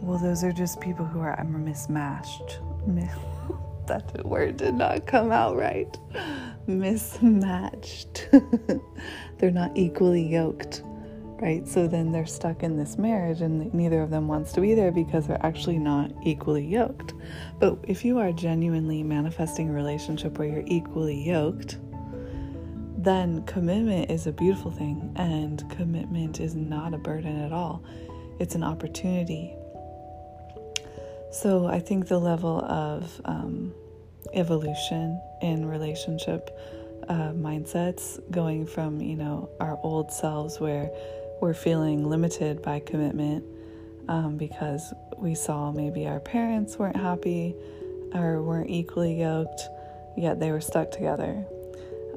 Well 0.00 0.18
those 0.18 0.44
are 0.44 0.52
just 0.52 0.80
people 0.80 1.04
who 1.04 1.20
are 1.20 1.42
mismatched. 1.44 2.60
That 3.86 4.24
word 4.24 4.56
did 4.56 4.76
not 4.76 5.06
come 5.06 5.30
out 5.30 5.56
right. 5.56 5.94
Mismatched. 6.66 8.30
They're 9.38 9.50
not 9.50 9.76
equally 9.76 10.26
yoked 10.26 10.82
right? 11.40 11.66
So 11.66 11.86
then 11.86 12.12
they're 12.12 12.26
stuck 12.26 12.62
in 12.62 12.76
this 12.76 12.96
marriage 12.96 13.40
and 13.40 13.72
neither 13.74 14.00
of 14.00 14.10
them 14.10 14.28
wants 14.28 14.52
to 14.52 14.60
be 14.60 14.74
there 14.74 14.92
because 14.92 15.26
they're 15.26 15.44
actually 15.44 15.78
not 15.78 16.10
equally 16.24 16.64
yoked. 16.64 17.14
But 17.58 17.78
if 17.84 18.04
you 18.04 18.18
are 18.18 18.32
genuinely 18.32 19.02
manifesting 19.02 19.70
a 19.70 19.72
relationship 19.72 20.38
where 20.38 20.48
you're 20.48 20.64
equally 20.66 21.22
yoked, 21.22 21.78
then 22.96 23.44
commitment 23.44 24.10
is 24.10 24.26
a 24.26 24.32
beautiful 24.32 24.70
thing 24.70 25.12
and 25.16 25.68
commitment 25.70 26.40
is 26.40 26.54
not 26.54 26.94
a 26.94 26.98
burden 26.98 27.44
at 27.44 27.52
all. 27.52 27.84
It's 28.38 28.54
an 28.54 28.64
opportunity. 28.64 29.54
So 31.30 31.66
I 31.66 31.80
think 31.80 32.08
the 32.08 32.18
level 32.18 32.64
of 32.64 33.20
um, 33.24 33.74
evolution 34.32 35.20
in 35.42 35.66
relationship 35.66 36.56
uh, 37.08 37.32
mindsets 37.32 38.18
going 38.30 38.66
from 38.66 39.00
you 39.00 39.16
know 39.16 39.50
our 39.60 39.78
old 39.82 40.10
selves 40.10 40.58
where 40.58 40.90
we're 41.44 41.52
feeling 41.52 42.08
limited 42.08 42.62
by 42.62 42.80
commitment 42.80 43.44
um, 44.08 44.38
because 44.38 44.94
we 45.18 45.34
saw 45.34 45.70
maybe 45.70 46.06
our 46.06 46.18
parents 46.18 46.78
weren't 46.78 46.96
happy 46.96 47.54
or 48.14 48.42
weren't 48.42 48.70
equally 48.70 49.20
yoked, 49.20 49.68
yet 50.16 50.40
they 50.40 50.50
were 50.50 50.60
stuck 50.62 50.90
together 50.90 51.44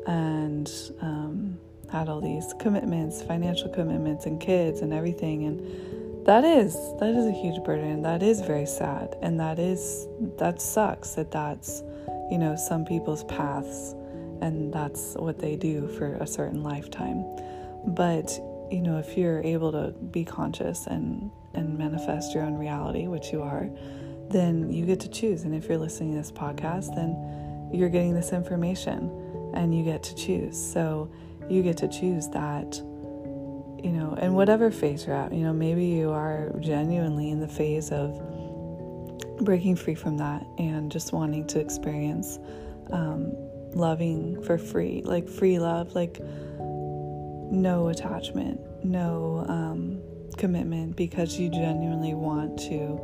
and 0.07 0.72
um, 1.01 1.60
had 1.91 2.07
all 2.07 2.22
these 2.22 2.53
commitments, 2.57 3.22
financial 3.22 3.67
commitments, 3.67 4.25
and 4.25 4.39
kids 4.39 4.79
and 4.79 4.93
everything. 4.93 5.43
And 5.43 6.25
that 6.25 6.46
is 6.46 6.74
that 7.01 7.13
is 7.13 7.25
a 7.25 7.34
huge 7.34 7.62
burden. 7.65 8.03
That 8.03 8.24
is 8.24 8.39
very 8.39 8.65
sad, 8.65 9.17
and 9.22 9.38
that 9.41 9.60
is 9.60 10.07
that 10.38 10.62
sucks. 10.62 11.15
That 11.15 11.31
that's 11.31 11.84
you 12.31 12.38
know 12.38 12.55
some 12.55 12.86
people's 12.86 13.25
paths, 13.25 13.93
and 14.39 14.74
that's 14.74 15.15
what 15.15 15.38
they 15.39 15.57
do 15.57 15.89
for 15.89 16.13
a 16.13 16.27
certain 16.27 16.63
lifetime. 16.63 17.25
But 17.86 18.39
you 18.71 18.81
know, 18.81 18.97
if 18.97 19.17
you're 19.17 19.41
able 19.41 19.71
to 19.71 19.93
be 20.12 20.25
conscious 20.25 20.88
and 20.88 21.31
and 21.53 21.77
manifest 21.77 22.33
your 22.33 22.43
own 22.43 22.55
reality, 22.55 23.07
which 23.07 23.31
you 23.31 23.41
are, 23.41 23.69
then 24.29 24.71
you 24.71 24.86
get 24.86 25.00
to 25.01 25.09
choose. 25.09 25.43
And 25.43 25.55
if 25.55 25.67
you're 25.67 25.77
listening 25.77 26.12
to 26.12 26.17
this 26.17 26.31
podcast, 26.31 26.93
then 26.95 27.69
you're 27.74 27.89
getting 27.89 28.13
this 28.13 28.31
information 28.31 29.12
and 29.53 29.75
you 29.75 29.83
get 29.83 30.03
to 30.03 30.15
choose. 30.15 30.55
So 30.55 31.12
you 31.50 31.63
get 31.63 31.77
to 31.77 31.88
choose 31.88 32.27
that, 32.29 32.75
you 33.83 33.91
know, 33.91 34.15
and 34.19 34.36
whatever 34.36 34.69
phase 34.71 35.05
you're 35.05 35.15
at, 35.15 35.33
you 35.33 35.43
know, 35.43 35.53
maybe 35.53 35.86
you 35.86 36.12
are 36.12 36.51
genuinely 36.59 37.31
in 37.31 37.39
the 37.39 37.47
phase 37.47 37.91
of 37.91 38.21
breaking 39.41 39.75
free 39.75 39.95
from 39.95 40.17
that 40.17 40.45
and 40.57 40.91
just 40.91 41.13
wanting 41.13 41.45
to 41.47 41.59
experience 41.59 42.39
um, 42.91 43.33
loving 43.74 44.41
for 44.43 44.57
free, 44.57 45.01
like 45.05 45.27
free 45.27 45.59
love, 45.59 45.95
like 45.95 46.19
no 47.51 47.88
attachment, 47.89 48.60
no 48.84 49.46
um, 49.48 50.01
commitment 50.38 50.96
because 50.96 51.39
you 51.39 51.50
genuinely 51.50 52.13
want 52.13 52.58
to 52.60 53.00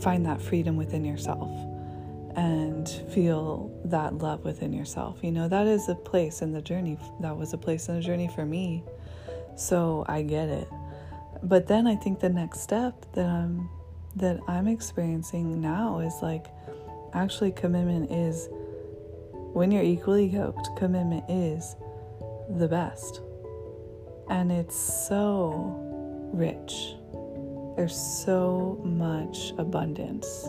find 0.00 0.26
that 0.26 0.40
freedom 0.40 0.76
within 0.76 1.04
yourself 1.04 1.50
and 2.36 2.88
feel 3.12 3.70
that 3.86 4.18
love 4.18 4.44
within 4.44 4.72
yourself. 4.72 5.18
You 5.22 5.32
know, 5.32 5.48
that 5.48 5.66
is 5.66 5.88
a 5.88 5.94
place 5.94 6.42
in 6.42 6.52
the 6.52 6.60
journey. 6.60 6.98
That 7.20 7.36
was 7.36 7.52
a 7.54 7.58
place 7.58 7.88
in 7.88 7.96
the 7.96 8.02
journey 8.02 8.28
for 8.28 8.44
me. 8.44 8.84
So 9.56 10.04
I 10.06 10.22
get 10.22 10.48
it. 10.48 10.68
But 11.42 11.66
then 11.66 11.86
I 11.86 11.96
think 11.96 12.20
the 12.20 12.28
next 12.28 12.60
step 12.60 13.06
that 13.14 13.26
I'm 13.26 13.70
that 14.16 14.40
I'm 14.48 14.66
experiencing 14.66 15.60
now 15.60 15.98
is 15.98 16.14
like 16.22 16.46
actually 17.12 17.52
commitment 17.52 18.10
is 18.10 18.48
when 19.52 19.70
you're 19.70 19.82
equally 19.82 20.26
yoked, 20.26 20.68
commitment 20.76 21.24
is 21.28 21.76
the 22.48 22.68
best. 22.68 23.20
And 24.28 24.50
it's 24.50 24.76
so 24.76 25.74
rich. 26.32 26.94
There's 27.76 27.96
so 27.96 28.80
much 28.82 29.52
abundance 29.58 30.46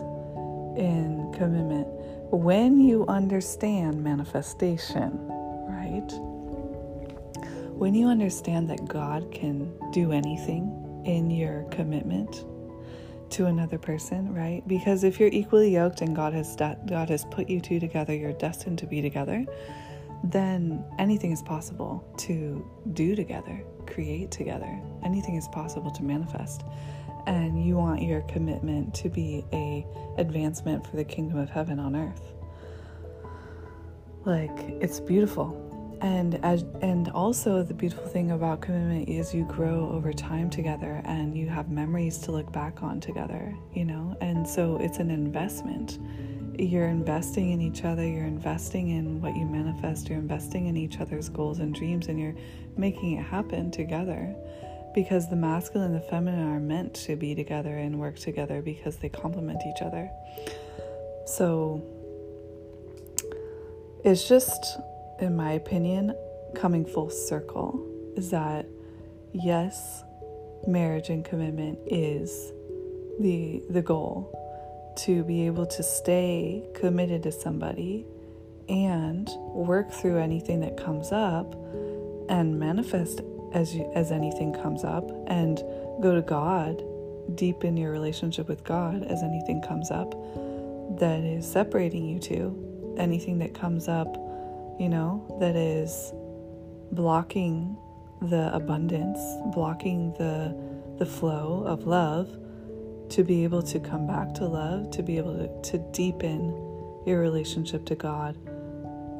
in 0.76 1.32
commitment 1.36 1.86
when 2.30 2.78
you 2.80 3.06
understand 3.06 4.02
manifestation, 4.02 5.18
right? 5.68 6.08
When 7.72 7.94
you 7.94 8.08
understand 8.08 8.68
that 8.70 8.86
God 8.86 9.30
can 9.30 9.72
do 9.92 10.12
anything 10.12 11.02
in 11.06 11.30
your 11.30 11.64
commitment 11.70 12.44
to 13.30 13.46
another 13.46 13.78
person, 13.78 14.34
right? 14.34 14.66
Because 14.66 15.04
if 15.04 15.20
you're 15.20 15.30
equally 15.30 15.74
yoked 15.74 16.00
and 16.00 16.14
God 16.14 16.32
has 16.32 16.56
de- 16.56 16.78
God 16.86 17.08
has 17.08 17.24
put 17.26 17.48
you 17.48 17.60
two 17.60 17.78
together, 17.78 18.14
you're 18.14 18.32
destined 18.32 18.78
to 18.78 18.86
be 18.86 19.02
together, 19.02 19.44
then 20.24 20.84
anything 20.98 21.32
is 21.32 21.42
possible 21.42 22.04
to 22.18 22.68
do 22.92 23.14
together, 23.14 23.62
create 23.86 24.30
together. 24.30 24.80
Anything 25.04 25.36
is 25.36 25.48
possible 25.48 25.90
to 25.92 26.02
manifest. 26.02 26.64
And 27.26 27.64
you 27.64 27.76
want 27.76 28.02
your 28.02 28.22
commitment 28.22 28.94
to 28.94 29.08
be 29.08 29.44
a 29.52 29.86
advancement 30.16 30.86
for 30.86 30.96
the 30.96 31.04
kingdom 31.04 31.38
of 31.38 31.50
heaven 31.50 31.78
on 31.78 31.94
earth. 31.94 32.32
Like 34.24 34.58
it's 34.80 35.00
beautiful 35.00 35.64
and 36.00 36.38
as 36.44 36.64
and 36.80 37.08
also 37.10 37.62
the 37.62 37.74
beautiful 37.74 38.06
thing 38.06 38.30
about 38.30 38.60
commitment 38.60 39.08
is 39.08 39.34
you 39.34 39.44
grow 39.44 39.90
over 39.90 40.12
time 40.12 40.48
together 40.48 41.00
and 41.04 41.36
you 41.36 41.48
have 41.48 41.70
memories 41.70 42.18
to 42.18 42.30
look 42.30 42.52
back 42.52 42.82
on 42.82 43.00
together 43.00 43.54
you 43.74 43.84
know 43.84 44.16
and 44.20 44.46
so 44.46 44.76
it's 44.80 44.98
an 44.98 45.10
investment 45.10 45.98
you're 46.58 46.88
investing 46.88 47.52
in 47.52 47.60
each 47.60 47.84
other 47.84 48.06
you're 48.06 48.24
investing 48.24 48.90
in 48.90 49.20
what 49.20 49.36
you 49.36 49.46
manifest 49.46 50.08
you're 50.08 50.18
investing 50.18 50.66
in 50.66 50.76
each 50.76 50.98
other's 50.98 51.28
goals 51.28 51.60
and 51.60 51.74
dreams 51.74 52.08
and 52.08 52.18
you're 52.18 52.34
making 52.78 53.16
it 53.16 53.22
happen 53.22 53.70
together. 53.70 54.34
Because 54.94 55.28
the 55.28 55.36
masculine 55.36 55.92
and 55.92 56.02
the 56.02 56.06
feminine 56.06 56.48
are 56.48 56.60
meant 56.60 56.94
to 56.94 57.16
be 57.16 57.34
together 57.34 57.76
and 57.76 57.98
work 57.98 58.18
together 58.18 58.62
because 58.62 58.96
they 58.96 59.08
complement 59.08 59.62
each 59.66 59.82
other. 59.82 60.10
So 61.26 61.82
it's 64.04 64.26
just 64.26 64.78
in 65.20 65.36
my 65.36 65.52
opinion, 65.52 66.14
coming 66.54 66.84
full 66.84 67.10
circle 67.10 67.84
is 68.16 68.30
that 68.30 68.66
yes, 69.32 70.02
marriage 70.66 71.10
and 71.10 71.24
commitment 71.24 71.78
is 71.86 72.52
the 73.20 73.62
the 73.68 73.82
goal 73.82 74.32
to 74.98 75.24
be 75.24 75.46
able 75.46 75.66
to 75.66 75.82
stay 75.82 76.64
committed 76.74 77.22
to 77.24 77.32
somebody 77.32 78.06
and 78.68 79.28
work 79.54 79.90
through 79.90 80.18
anything 80.18 80.60
that 80.60 80.76
comes 80.76 81.12
up 81.12 81.54
and 82.28 82.58
manifest 82.58 83.20
as 83.54 83.74
you, 83.74 83.90
as 83.94 84.12
anything 84.12 84.52
comes 84.52 84.84
up 84.84 85.10
and 85.26 85.62
go 86.02 86.14
to 86.14 86.22
God 86.22 86.82
deepen 87.34 87.76
your 87.76 87.92
relationship 87.92 88.48
with 88.48 88.64
God 88.64 89.02
as 89.04 89.22
anything 89.22 89.60
comes 89.62 89.90
up 89.90 90.12
that 90.98 91.20
is 91.20 91.50
separating 91.50 92.06
you 92.06 92.18
two. 92.18 92.94
Anything 92.98 93.38
that 93.38 93.54
comes 93.54 93.86
up 93.86 94.16
you 94.78 94.88
know, 94.88 95.36
that 95.40 95.56
is 95.56 96.12
blocking 96.92 97.76
the 98.22 98.54
abundance, 98.54 99.18
blocking 99.54 100.12
the 100.14 100.56
the 100.98 101.06
flow 101.06 101.62
of 101.64 101.86
love 101.86 102.28
to 103.10 103.24
be 103.24 103.44
able 103.44 103.62
to 103.62 103.80
come 103.80 104.06
back 104.06 104.34
to 104.34 104.44
love, 104.46 104.90
to 104.92 105.02
be 105.02 105.16
able 105.16 105.36
to, 105.36 105.70
to 105.70 105.78
deepen 105.92 106.54
your 107.06 107.20
relationship 107.20 107.84
to 107.86 107.94
God 107.94 108.36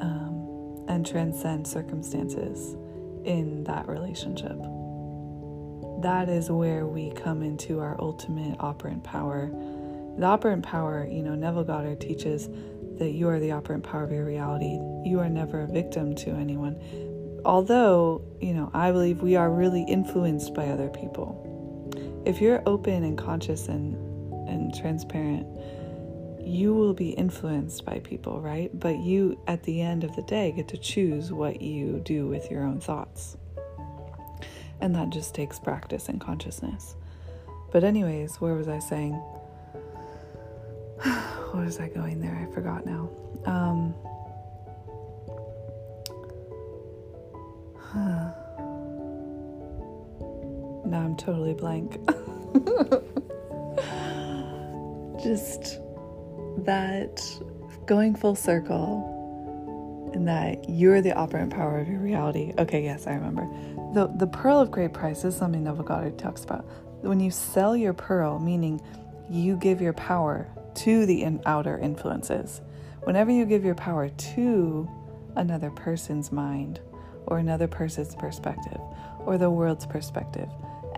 um, 0.01 0.85
and 0.87 1.05
transcend 1.05 1.67
circumstances 1.67 2.75
in 3.25 3.63
that 3.65 3.87
relationship. 3.87 4.57
That 6.01 6.29
is 6.29 6.49
where 6.49 6.85
we 6.85 7.11
come 7.11 7.43
into 7.43 7.79
our 7.79 7.99
ultimate 7.99 8.55
operant 8.59 9.03
power. 9.03 9.51
The 10.17 10.25
operant 10.25 10.63
power, 10.63 11.07
you 11.09 11.23
know, 11.23 11.35
Neville 11.35 11.63
Goddard 11.63 11.99
teaches 11.99 12.49
that 12.97 13.11
you 13.11 13.27
are 13.29 13.39
the 13.39 13.51
operant 13.51 13.83
power 13.83 14.03
of 14.03 14.11
your 14.11 14.25
reality. 14.25 14.77
You 15.03 15.19
are 15.19 15.29
never 15.29 15.61
a 15.61 15.67
victim 15.67 16.15
to 16.15 16.31
anyone. 16.31 16.75
Although, 17.45 18.21
you 18.41 18.53
know, 18.53 18.69
I 18.73 18.91
believe 18.91 19.21
we 19.21 19.35
are 19.35 19.49
really 19.49 19.83
influenced 19.83 20.53
by 20.53 20.67
other 20.67 20.89
people. 20.89 21.45
If 22.25 22.41
you're 22.41 22.61
open 22.65 23.03
and 23.03 23.17
conscious 23.17 23.67
and, 23.67 23.95
and 24.47 24.73
transparent, 24.75 25.47
you 26.41 26.73
will 26.73 26.93
be 26.93 27.11
influenced 27.11 27.85
by 27.85 27.99
people, 27.99 28.41
right? 28.41 28.69
But 28.77 28.97
you, 28.97 29.39
at 29.47 29.63
the 29.63 29.81
end 29.81 30.03
of 30.03 30.15
the 30.15 30.23
day, 30.23 30.51
get 30.51 30.67
to 30.69 30.77
choose 30.77 31.31
what 31.31 31.61
you 31.61 31.99
do 31.99 32.27
with 32.27 32.49
your 32.51 32.63
own 32.63 32.79
thoughts. 32.79 33.37
And 34.81 34.95
that 34.95 35.11
just 35.11 35.35
takes 35.35 35.59
practice 35.59 36.09
and 36.09 36.19
consciousness. 36.19 36.95
But, 37.71 37.83
anyways, 37.83 38.37
where 38.37 38.55
was 38.55 38.67
I 38.67 38.79
saying? 38.79 39.13
what 41.51 41.65
was 41.65 41.79
I 41.79 41.87
going 41.89 42.19
there? 42.19 42.35
I 42.35 42.53
forgot 42.53 42.85
now. 42.85 43.09
Um, 43.45 43.93
huh. 47.79 48.38
Now 50.89 51.01
I'm 51.01 51.15
totally 51.15 51.53
blank. 51.53 51.93
Just 55.23 55.79
that 56.65 57.21
going 57.85 58.15
full 58.15 58.35
circle 58.35 60.09
and 60.13 60.27
that 60.27 60.67
you're 60.67 61.01
the 61.01 61.13
operant 61.13 61.53
power 61.53 61.79
of 61.79 61.87
your 61.87 61.99
reality. 61.99 62.53
Okay, 62.57 62.83
yes, 62.83 63.05
I 63.05 63.13
remember. 63.13 63.47
The 63.93 64.07
the 64.15 64.25
pearl 64.25 64.59
of 64.59 64.71
great 64.71 64.93
price 64.93 65.23
is 65.23 65.35
something 65.35 65.63
Neville 65.63 65.83
Goddard 65.83 66.17
talks 66.17 66.43
about. 66.43 66.65
When 67.01 67.19
you 67.19 67.29
sell 67.29 67.77
your 67.77 67.93
pearl, 67.93 68.39
meaning 68.39 68.81
you 69.29 69.57
give 69.57 69.81
your 69.81 69.93
power 69.93 70.47
to 70.75 71.05
the 71.05 71.21
in- 71.21 71.41
outer 71.45 71.77
influences. 71.77 72.61
Whenever 73.03 73.31
you 73.31 73.45
give 73.45 73.63
your 73.63 73.75
power 73.75 74.09
to 74.09 74.89
another 75.35 75.69
person's 75.69 76.31
mind 76.31 76.79
or 77.27 77.37
another 77.37 77.67
person's 77.67 78.15
perspective 78.15 78.81
or 79.19 79.37
the 79.37 79.51
world's 79.51 79.85
perspective, 79.85 80.49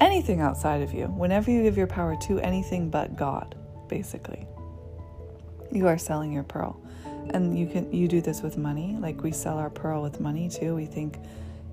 anything 0.02 0.42
outside 0.42 0.82
of 0.82 0.94
you, 0.94 1.06
whenever 1.06 1.50
you 1.52 1.64
give 1.64 1.78
your 1.78 1.88
power 1.88 2.18
to 2.24 2.40
anything 2.40 2.90
but 2.90 3.16
God, 3.16 3.56
basically, 3.88 4.46
you 5.72 5.88
are 5.88 5.98
selling 5.98 6.34
your 6.34 6.44
pearl. 6.44 6.82
And 7.34 7.58
you 7.58 7.68
can 7.68 7.94
you 7.94 8.08
do 8.08 8.20
this 8.20 8.42
with 8.42 8.58
money, 8.58 8.98
like 9.00 9.22
we 9.22 9.32
sell 9.32 9.58
our 9.58 9.70
pearl 9.70 10.02
with 10.02 10.20
money 10.20 10.50
too. 10.50 10.76
We 10.76 10.86
think, 10.86 11.18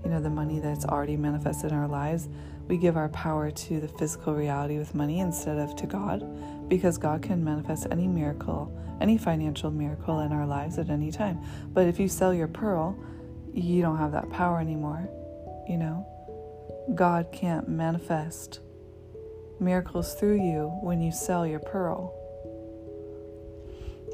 you 0.04 0.10
know, 0.10 0.20
the 0.20 0.30
money 0.30 0.60
that's 0.60 0.84
already 0.84 1.16
manifested 1.16 1.72
in 1.72 1.78
our 1.78 1.88
lives, 1.88 2.28
we 2.68 2.76
give 2.76 2.96
our 2.96 3.08
power 3.08 3.50
to 3.50 3.80
the 3.80 3.88
physical 3.88 4.34
reality 4.34 4.78
with 4.78 4.94
money 4.94 5.20
instead 5.20 5.58
of 5.58 5.74
to 5.76 5.86
God 5.86 6.68
because 6.68 6.98
God 6.98 7.22
can 7.22 7.42
manifest 7.42 7.86
any 7.90 8.06
miracle, 8.06 8.70
any 9.00 9.16
financial 9.16 9.70
miracle 9.70 10.20
in 10.20 10.32
our 10.32 10.46
lives 10.46 10.78
at 10.78 10.90
any 10.90 11.10
time. 11.10 11.40
But 11.72 11.88
if 11.88 11.98
you 11.98 12.08
sell 12.08 12.34
your 12.34 12.48
pearl, 12.48 12.96
you 13.54 13.80
don't 13.80 13.96
have 13.96 14.12
that 14.12 14.30
power 14.30 14.60
anymore. 14.60 15.08
You 15.66 15.78
know, 15.78 16.06
God 16.94 17.28
can't 17.32 17.68
manifest 17.68 18.60
miracles 19.60 20.14
through 20.14 20.42
you 20.42 20.68
when 20.82 21.00
you 21.00 21.12
sell 21.12 21.46
your 21.46 21.60
pearl 21.60 22.14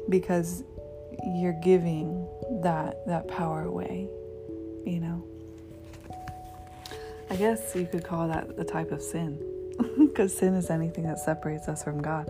because 0.09 0.63
you're 1.23 1.59
giving 1.63 2.27
that 2.61 3.05
that 3.07 3.27
power 3.27 3.63
away, 3.63 4.07
you 4.85 4.99
know. 4.99 5.23
I 7.29 7.35
guess 7.37 7.75
you 7.75 7.85
could 7.85 8.03
call 8.03 8.27
that 8.27 8.55
the 8.55 8.63
type 8.63 8.91
of 8.91 9.01
sin 9.01 9.39
because 9.97 10.37
sin 10.37 10.53
is 10.53 10.69
anything 10.69 11.05
that 11.05 11.19
separates 11.19 11.67
us 11.67 11.83
from 11.83 12.01
God. 12.01 12.29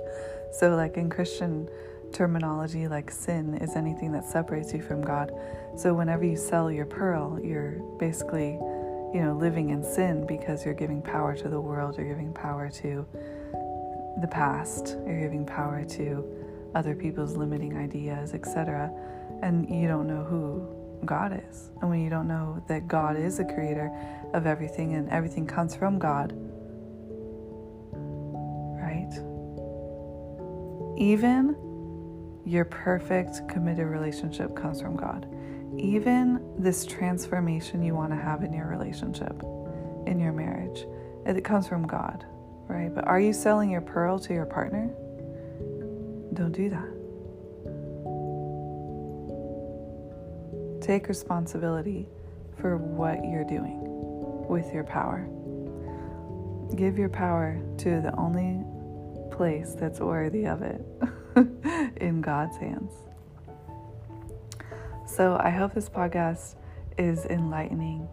So, 0.54 0.76
like 0.76 0.98
in 0.98 1.10
Christian 1.10 1.68
terminology, 2.14 2.88
like 2.88 3.12
sin 3.12 3.56
is 3.56 3.76
anything 3.76 4.12
that 4.14 4.24
separates 4.24 4.74
you 4.74 4.82
from 4.82 5.02
God. 5.02 5.32
So, 5.78 5.94
whenever 5.94 6.24
you 6.24 6.38
sell 6.38 6.72
your 6.72 6.86
pearl, 6.86 7.40
you're 7.44 7.74
basically, 8.00 8.58
you 9.16 9.22
know, 9.22 9.32
living 9.32 9.70
in 9.70 9.82
sin 9.82 10.26
because 10.28 10.66
you're 10.66 10.74
giving 10.74 11.02
power 11.02 11.38
to 11.38 11.48
the 11.48 11.60
world, 11.60 11.96
you're 11.98 12.06
giving 12.06 12.34
power 12.34 12.70
to 12.70 13.08
the 14.20 14.28
past, 14.30 14.98
you're 15.08 15.22
giving 15.22 15.46
power 15.46 15.86
to 15.86 16.22
other 16.76 16.94
people's 16.94 17.38
limiting 17.38 17.78
ideas, 17.78 18.34
etc. 18.34 18.92
And 19.42 19.70
you 19.70 19.88
don't 19.88 20.06
know 20.06 20.26
who 20.26 20.68
God 21.06 21.42
is. 21.50 21.70
And 21.80 21.90
when 21.90 22.02
you 22.02 22.10
don't 22.10 22.28
know 22.28 22.62
that 22.68 22.90
God 22.90 23.16
is 23.16 23.38
the 23.38 23.46
creator 23.46 23.90
of 24.34 24.46
everything 24.46 24.96
and 24.96 25.10
everything 25.10 25.48
comes 25.48 25.78
from 25.78 25.98
God, 25.98 26.34
right? 28.84 29.14
Even 30.98 31.56
your 32.44 32.66
perfect 32.66 33.48
committed 33.48 33.88
relationship 33.88 34.58
comes 34.58 34.82
from 34.82 34.98
God. 34.98 35.26
Even 35.78 36.54
this 36.58 36.86
transformation 36.86 37.84
you 37.84 37.96
want 37.96 38.12
to 38.12 38.18
have 38.18 38.44
in 38.44 38.54
your 38.54 38.68
relationship, 38.68 39.42
in 40.08 40.20
your 40.20 40.34
marriage, 40.34 40.86
it 41.26 41.44
comes 41.44 41.68
from 41.68 41.88
God, 41.88 42.26
right? 42.68 42.94
But 42.94 43.08
are 43.08 43.20
you 43.20 43.34
selling 43.34 43.70
your 43.70 43.82
pearl 43.82 44.20
to 44.20 44.34
your 44.34 44.46
partner? 44.46 44.94
don't 46.36 46.52
do 46.52 46.70
that. 46.70 46.92
Take 50.86 51.08
responsibility 51.08 52.08
for 52.60 52.78
what 52.78 53.26
you're 53.26 53.46
doing 53.46 53.80
with 54.48 54.72
your 54.74 54.84
power. 54.84 55.28
Give 56.76 56.98
your 56.98 57.10
power 57.10 57.60
to 57.80 58.02
the 58.02 58.14
only 58.18 58.64
place 59.36 59.76
that's 59.80 60.00
worthy 60.00 60.46
of 60.46 60.62
it 60.62 60.86
in 61.98 62.22
God's 62.22 62.58
hands. 62.58 62.92
So 65.16 65.40
I 65.42 65.50
hope 65.50 65.74
this 65.74 65.88
podcast 65.88 66.56
is 66.98 67.26
enlightening. 67.28 68.06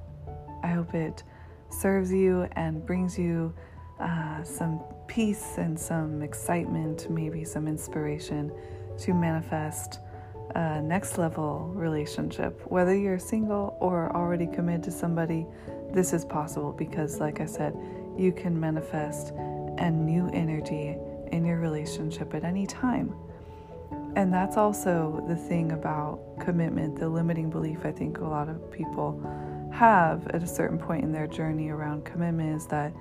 I 0.62 0.68
hope 0.68 0.94
it 0.94 1.24
serves 1.68 2.12
you 2.12 2.46
and 2.52 2.86
brings 2.86 3.18
you 3.18 3.52
uh, 3.98 4.44
some 4.44 4.78
peace 5.08 5.54
and 5.58 5.76
some 5.76 6.22
excitement, 6.22 7.10
maybe 7.10 7.42
some 7.42 7.66
inspiration 7.66 8.52
to 8.98 9.14
manifest 9.14 9.98
a 10.54 10.80
next 10.80 11.18
level 11.18 11.72
relationship. 11.74 12.62
Whether 12.70 12.96
you're 12.96 13.18
single 13.18 13.76
or 13.80 14.14
already 14.14 14.46
committed 14.46 14.84
to 14.84 14.92
somebody, 14.92 15.44
this 15.92 16.12
is 16.12 16.24
possible 16.24 16.70
because, 16.70 17.18
like 17.18 17.40
I 17.40 17.46
said, 17.46 17.76
you 18.16 18.30
can 18.30 18.60
manifest 18.60 19.32
a 19.78 19.90
new 19.90 20.30
energy 20.32 20.96
in 21.32 21.44
your 21.44 21.58
relationship 21.58 22.32
at 22.32 22.44
any 22.44 22.64
time. 22.64 23.12
And 24.14 24.32
that's 24.32 24.56
also 24.56 25.24
the 25.26 25.36
thing 25.36 25.72
about 25.72 26.20
commitment, 26.40 26.98
the 26.98 27.08
limiting 27.08 27.48
belief 27.48 27.84
I 27.84 27.92
think 27.92 28.18
a 28.18 28.24
lot 28.24 28.48
of 28.48 28.70
people 28.70 29.20
have 29.72 30.26
at 30.28 30.42
a 30.42 30.46
certain 30.46 30.78
point 30.78 31.02
in 31.02 31.12
their 31.12 31.26
journey 31.26 31.70
around 31.70 32.04
commitment 32.04 32.54
is 32.54 32.66
that 32.66 32.92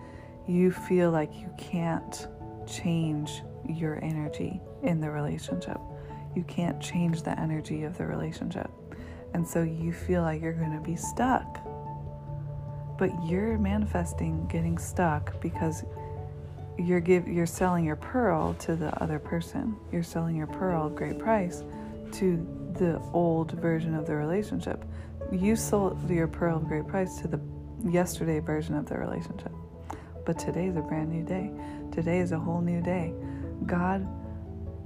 you 0.47 0.71
feel 0.71 1.12
like 1.12 1.34
you 1.36 1.54
can't 1.58 2.28
change 2.65 3.43
your 3.67 4.04
energy 4.04 4.62
in 4.84 5.02
the 5.02 5.10
relationship. 5.10 5.78
You 6.36 6.43
can't 6.43 6.82
change 6.82 7.24
the 7.24 7.38
energy 7.38 7.84
of 7.84 7.97
the 7.97 8.06
relationship. 8.06 8.71
And 9.34 9.45
so 9.47 9.63
you 9.63 9.91
feel 9.91 10.21
like 10.21 10.41
you're 10.41 10.54
going 10.54 10.74
to 10.74 10.82
be 10.82 10.95
stuck. 10.95 11.60
But 12.97 13.12
you're 13.26 13.58
manifesting 13.58 14.47
getting 14.47 14.78
stuck 14.78 15.41
because 15.41 15.84
you're 16.77 16.99
give 16.99 17.27
you're 17.27 17.45
selling 17.45 17.86
your 17.86 17.95
pearl 17.95 18.53
to 18.55 18.75
the 18.75 18.91
other 19.01 19.19
person. 19.19 19.75
You're 19.91 20.03
selling 20.03 20.36
your 20.36 20.47
pearl 20.47 20.88
at 20.88 20.95
great 20.95 21.19
price 21.19 21.63
to 22.13 22.47
the 22.73 23.01
old 23.13 23.51
version 23.53 23.95
of 23.95 24.05
the 24.05 24.15
relationship. 24.15 24.86
You 25.31 25.55
sold 25.55 26.10
your 26.10 26.27
pearl 26.27 26.57
at 26.57 26.67
great 26.67 26.88
price 26.88 27.19
to 27.21 27.27
the 27.27 27.39
yesterday 27.84 28.39
version 28.39 28.75
of 28.75 28.86
the 28.86 28.97
relationship. 28.97 29.51
But 30.25 30.38
today 30.38 30.67
is 30.67 30.75
a 30.75 30.81
brand 30.81 31.10
new 31.10 31.23
day. 31.23 31.51
Today 31.91 32.19
is 32.19 32.31
a 32.31 32.39
whole 32.39 32.62
new 32.62 32.81
day. 32.81 33.13
God 33.65 34.07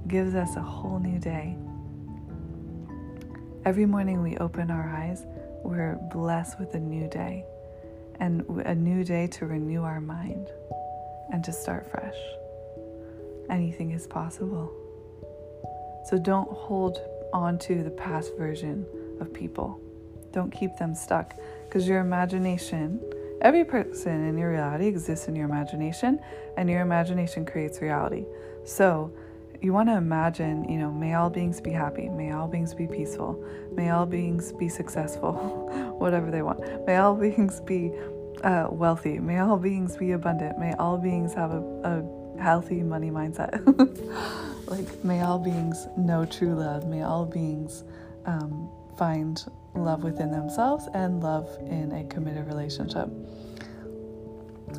gives 0.08 0.34
us 0.34 0.56
a 0.56 0.62
whole 0.62 0.98
new 0.98 1.18
day. 1.18 1.56
Every 3.64 3.86
morning 3.86 4.22
we 4.22 4.36
open 4.36 4.70
our 4.70 4.88
eyes, 4.88 5.24
we're 5.64 5.98
blessed 6.12 6.60
with 6.60 6.74
a 6.74 6.80
new 6.80 7.08
day 7.08 7.44
and 8.20 8.42
a 8.64 8.74
new 8.74 9.04
day 9.04 9.26
to 9.26 9.46
renew 9.46 9.82
our 9.82 10.00
mind 10.00 10.48
and 11.32 11.42
to 11.44 11.52
start 11.52 11.90
fresh. 11.90 12.16
Anything 13.48 13.92
is 13.92 14.06
possible. 14.06 14.72
So 16.06 16.18
don't 16.18 16.50
hold 16.50 17.00
on 17.32 17.58
to 17.60 17.82
the 17.82 17.90
past 17.90 18.36
version 18.36 18.86
of 19.20 19.32
people. 19.32 19.80
Don't 20.32 20.50
keep 20.50 20.76
them 20.76 20.94
stuck 20.94 21.34
because 21.64 21.88
your 21.88 22.00
imagination, 22.00 23.00
every 23.40 23.64
person 23.64 24.26
in 24.26 24.38
your 24.38 24.50
reality 24.50 24.86
exists 24.86 25.28
in 25.28 25.34
your 25.34 25.48
imagination, 25.48 26.20
and 26.56 26.68
your 26.68 26.80
imagination 26.80 27.44
creates 27.44 27.80
reality. 27.80 28.24
So 28.64 29.12
you 29.60 29.72
want 29.72 29.88
to 29.88 29.96
imagine, 29.96 30.68
you 30.68 30.78
know, 30.78 30.92
may 30.92 31.14
all 31.14 31.30
beings 31.30 31.60
be 31.60 31.70
happy, 31.70 32.08
may 32.08 32.32
all 32.32 32.46
beings 32.46 32.74
be 32.74 32.86
peaceful, 32.86 33.42
may 33.72 33.90
all 33.90 34.06
beings 34.06 34.52
be 34.52 34.68
successful, 34.68 35.32
whatever 35.98 36.30
they 36.30 36.42
want, 36.42 36.60
may 36.86 36.96
all 36.96 37.14
beings 37.26 37.60
be 37.60 37.92
uh, 38.42 38.68
wealthy. 38.70 39.18
May 39.18 39.38
all 39.38 39.56
beings 39.56 39.96
be 39.96 40.12
abundant. 40.12 40.58
May 40.58 40.72
all 40.74 40.98
beings 40.98 41.34
have 41.34 41.52
a, 41.52 41.60
a 41.84 42.40
healthy 42.40 42.82
money 42.82 43.10
mindset. 43.10 43.60
like, 44.68 45.04
may 45.04 45.22
all 45.22 45.38
beings 45.38 45.86
know 45.96 46.24
true 46.26 46.54
love. 46.54 46.86
May 46.86 47.02
all 47.02 47.26
beings 47.26 47.84
um, 48.24 48.68
find 48.98 49.44
love 49.74 50.02
within 50.02 50.30
themselves 50.30 50.88
and 50.94 51.22
love 51.22 51.48
in 51.66 51.92
a 51.92 52.04
committed 52.04 52.46
relationship, 52.46 53.08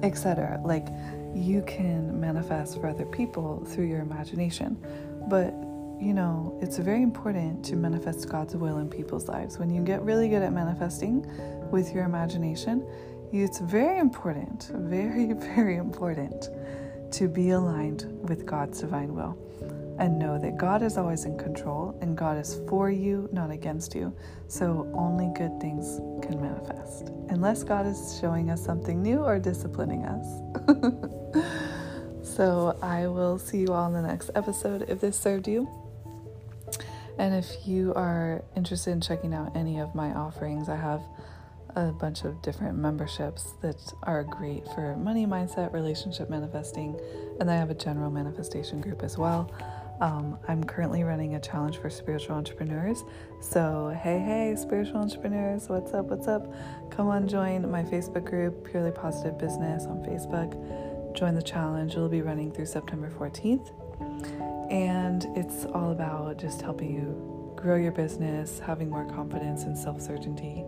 etc. 0.03 0.59
Like, 0.63 0.87
you 1.35 1.61
can 1.67 2.19
manifest 2.19 2.79
for 2.79 2.87
other 2.87 3.05
people 3.05 3.63
through 3.65 3.85
your 3.85 3.99
imagination, 3.99 4.77
but 5.29 5.53
you 5.99 6.13
know, 6.13 6.57
it's 6.61 6.77
very 6.77 7.01
important 7.01 7.65
to 7.65 7.75
manifest 7.75 8.29
God's 8.29 8.55
will 8.55 8.77
in 8.77 8.87
people's 8.87 9.27
lives. 9.27 9.57
When 9.57 9.71
you 9.71 9.81
get 9.81 10.01
really 10.03 10.29
good 10.29 10.43
at 10.43 10.53
manifesting 10.53 11.25
with 11.71 11.91
your 11.93 12.03
imagination, 12.03 12.85
it's 13.31 13.59
very 13.59 13.99
important, 13.99 14.71
very, 14.73 15.33
very 15.55 15.75
important 15.75 16.49
to 17.11 17.27
be 17.27 17.51
aligned 17.51 18.05
with 18.27 18.45
God's 18.45 18.81
divine 18.81 19.13
will 19.13 19.37
and 19.99 20.19
know 20.19 20.37
that 20.37 20.57
God 20.57 20.83
is 20.83 20.97
always 20.97 21.25
in 21.25 21.37
control 21.37 21.97
and 22.01 22.15
God 22.15 22.37
is 22.37 22.61
for 22.67 22.91
you, 22.91 23.27
not 23.31 23.49
against 23.49 23.95
you. 23.95 24.15
So 24.47 24.89
only 24.93 25.31
good 25.35 25.59
things 25.59 25.97
can 26.23 26.39
manifest, 26.39 27.09
unless 27.29 27.63
God 27.63 27.87
is 27.87 28.17
showing 28.21 28.51
us 28.51 28.63
something 28.63 29.01
new 29.01 29.23
or 29.23 29.39
disciplining 29.39 30.05
us. 30.05 30.27
so 32.35 32.77
I 32.81 33.07
will 33.07 33.39
see 33.39 33.59
you 33.59 33.73
all 33.73 33.87
in 33.87 33.93
the 33.93 34.07
next 34.07 34.29
episode 34.35 34.85
if 34.87 35.01
this 35.01 35.19
served 35.19 35.47
you. 35.47 35.67
And 37.17 37.33
if 37.33 37.65
you 37.65 37.93
are 37.95 38.43
interested 38.55 38.91
in 38.91 39.01
checking 39.01 39.33
out 39.33 39.55
any 39.55 39.79
of 39.79 39.95
my 39.95 40.13
offerings, 40.13 40.69
I 40.69 40.75
have 40.75 41.01
a 41.77 41.91
bunch 41.91 42.23
of 42.23 42.41
different 42.41 42.75
memberships 42.75 43.53
that 43.61 43.93
are 44.03 44.23
great 44.23 44.65
for 44.73 44.95
money 44.97 45.27
mindset, 45.27 45.71
relationship 45.73 46.27
manifesting, 46.27 46.99
and 47.39 47.51
I 47.51 47.55
have 47.55 47.69
a 47.69 47.75
general 47.75 48.09
manifestation 48.09 48.81
group 48.81 49.03
as 49.03 49.15
well. 49.15 49.51
Um, 50.01 50.39
I'm 50.47 50.63
currently 50.63 51.03
running 51.03 51.35
a 51.35 51.39
challenge 51.39 51.77
for 51.77 51.89
spiritual 51.91 52.35
entrepreneurs. 52.35 53.03
So, 53.41 53.95
hey, 54.01 54.17
hey, 54.17 54.55
spiritual 54.57 54.97
entrepreneurs, 54.97 55.69
what's 55.69 55.93
up? 55.93 56.05
What's 56.05 56.27
up? 56.27 56.51
Come 56.91 57.09
on, 57.09 57.27
join 57.27 57.69
my 57.69 57.83
Facebook 57.83 58.25
group, 58.25 58.67
Purely 58.69 58.91
Positive 58.91 59.37
Business 59.37 59.85
on 59.85 60.03
Facebook. 60.03 61.15
Join 61.15 61.35
the 61.35 61.43
challenge. 61.43 61.93
It'll 61.93 62.09
be 62.09 62.21
running 62.21 62.51
through 62.51 62.67
September 62.67 63.11
14th. 63.11 63.71
And 64.71 65.25
it's 65.37 65.65
all 65.65 65.91
about 65.91 66.37
just 66.37 66.61
helping 66.61 66.91
you 66.91 67.53
grow 67.55 67.75
your 67.75 67.91
business, 67.91 68.59
having 68.59 68.89
more 68.89 69.05
confidence 69.05 69.63
and 69.63 69.77
self 69.77 70.01
certainty 70.01 70.63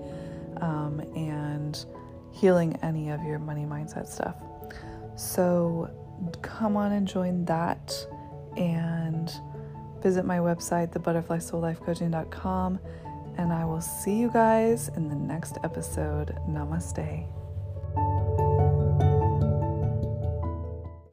um, 0.62 1.00
and 1.16 1.86
healing 2.32 2.78
any 2.82 3.10
of 3.10 3.24
your 3.24 3.40
money 3.40 3.66
mindset 3.66 4.08
stuff. 4.08 4.36
So 5.16 5.90
come 6.42 6.78
on 6.78 6.92
and 6.92 7.08
join 7.08 7.46
that 7.46 7.94
and 8.58 9.32
visit 10.02 10.26
my 10.26 10.38
website, 10.38 10.92
thebutterflysoulLifeCoaching.com, 10.94 12.80
and 13.38 13.54
I 13.54 13.66
will 13.66 13.82
see 13.82 14.16
you 14.16 14.30
guys 14.32 14.90
in 14.96 15.10
the 15.10 15.16
next 15.16 15.58
episode. 15.64 16.38
Namaste. 16.48 17.39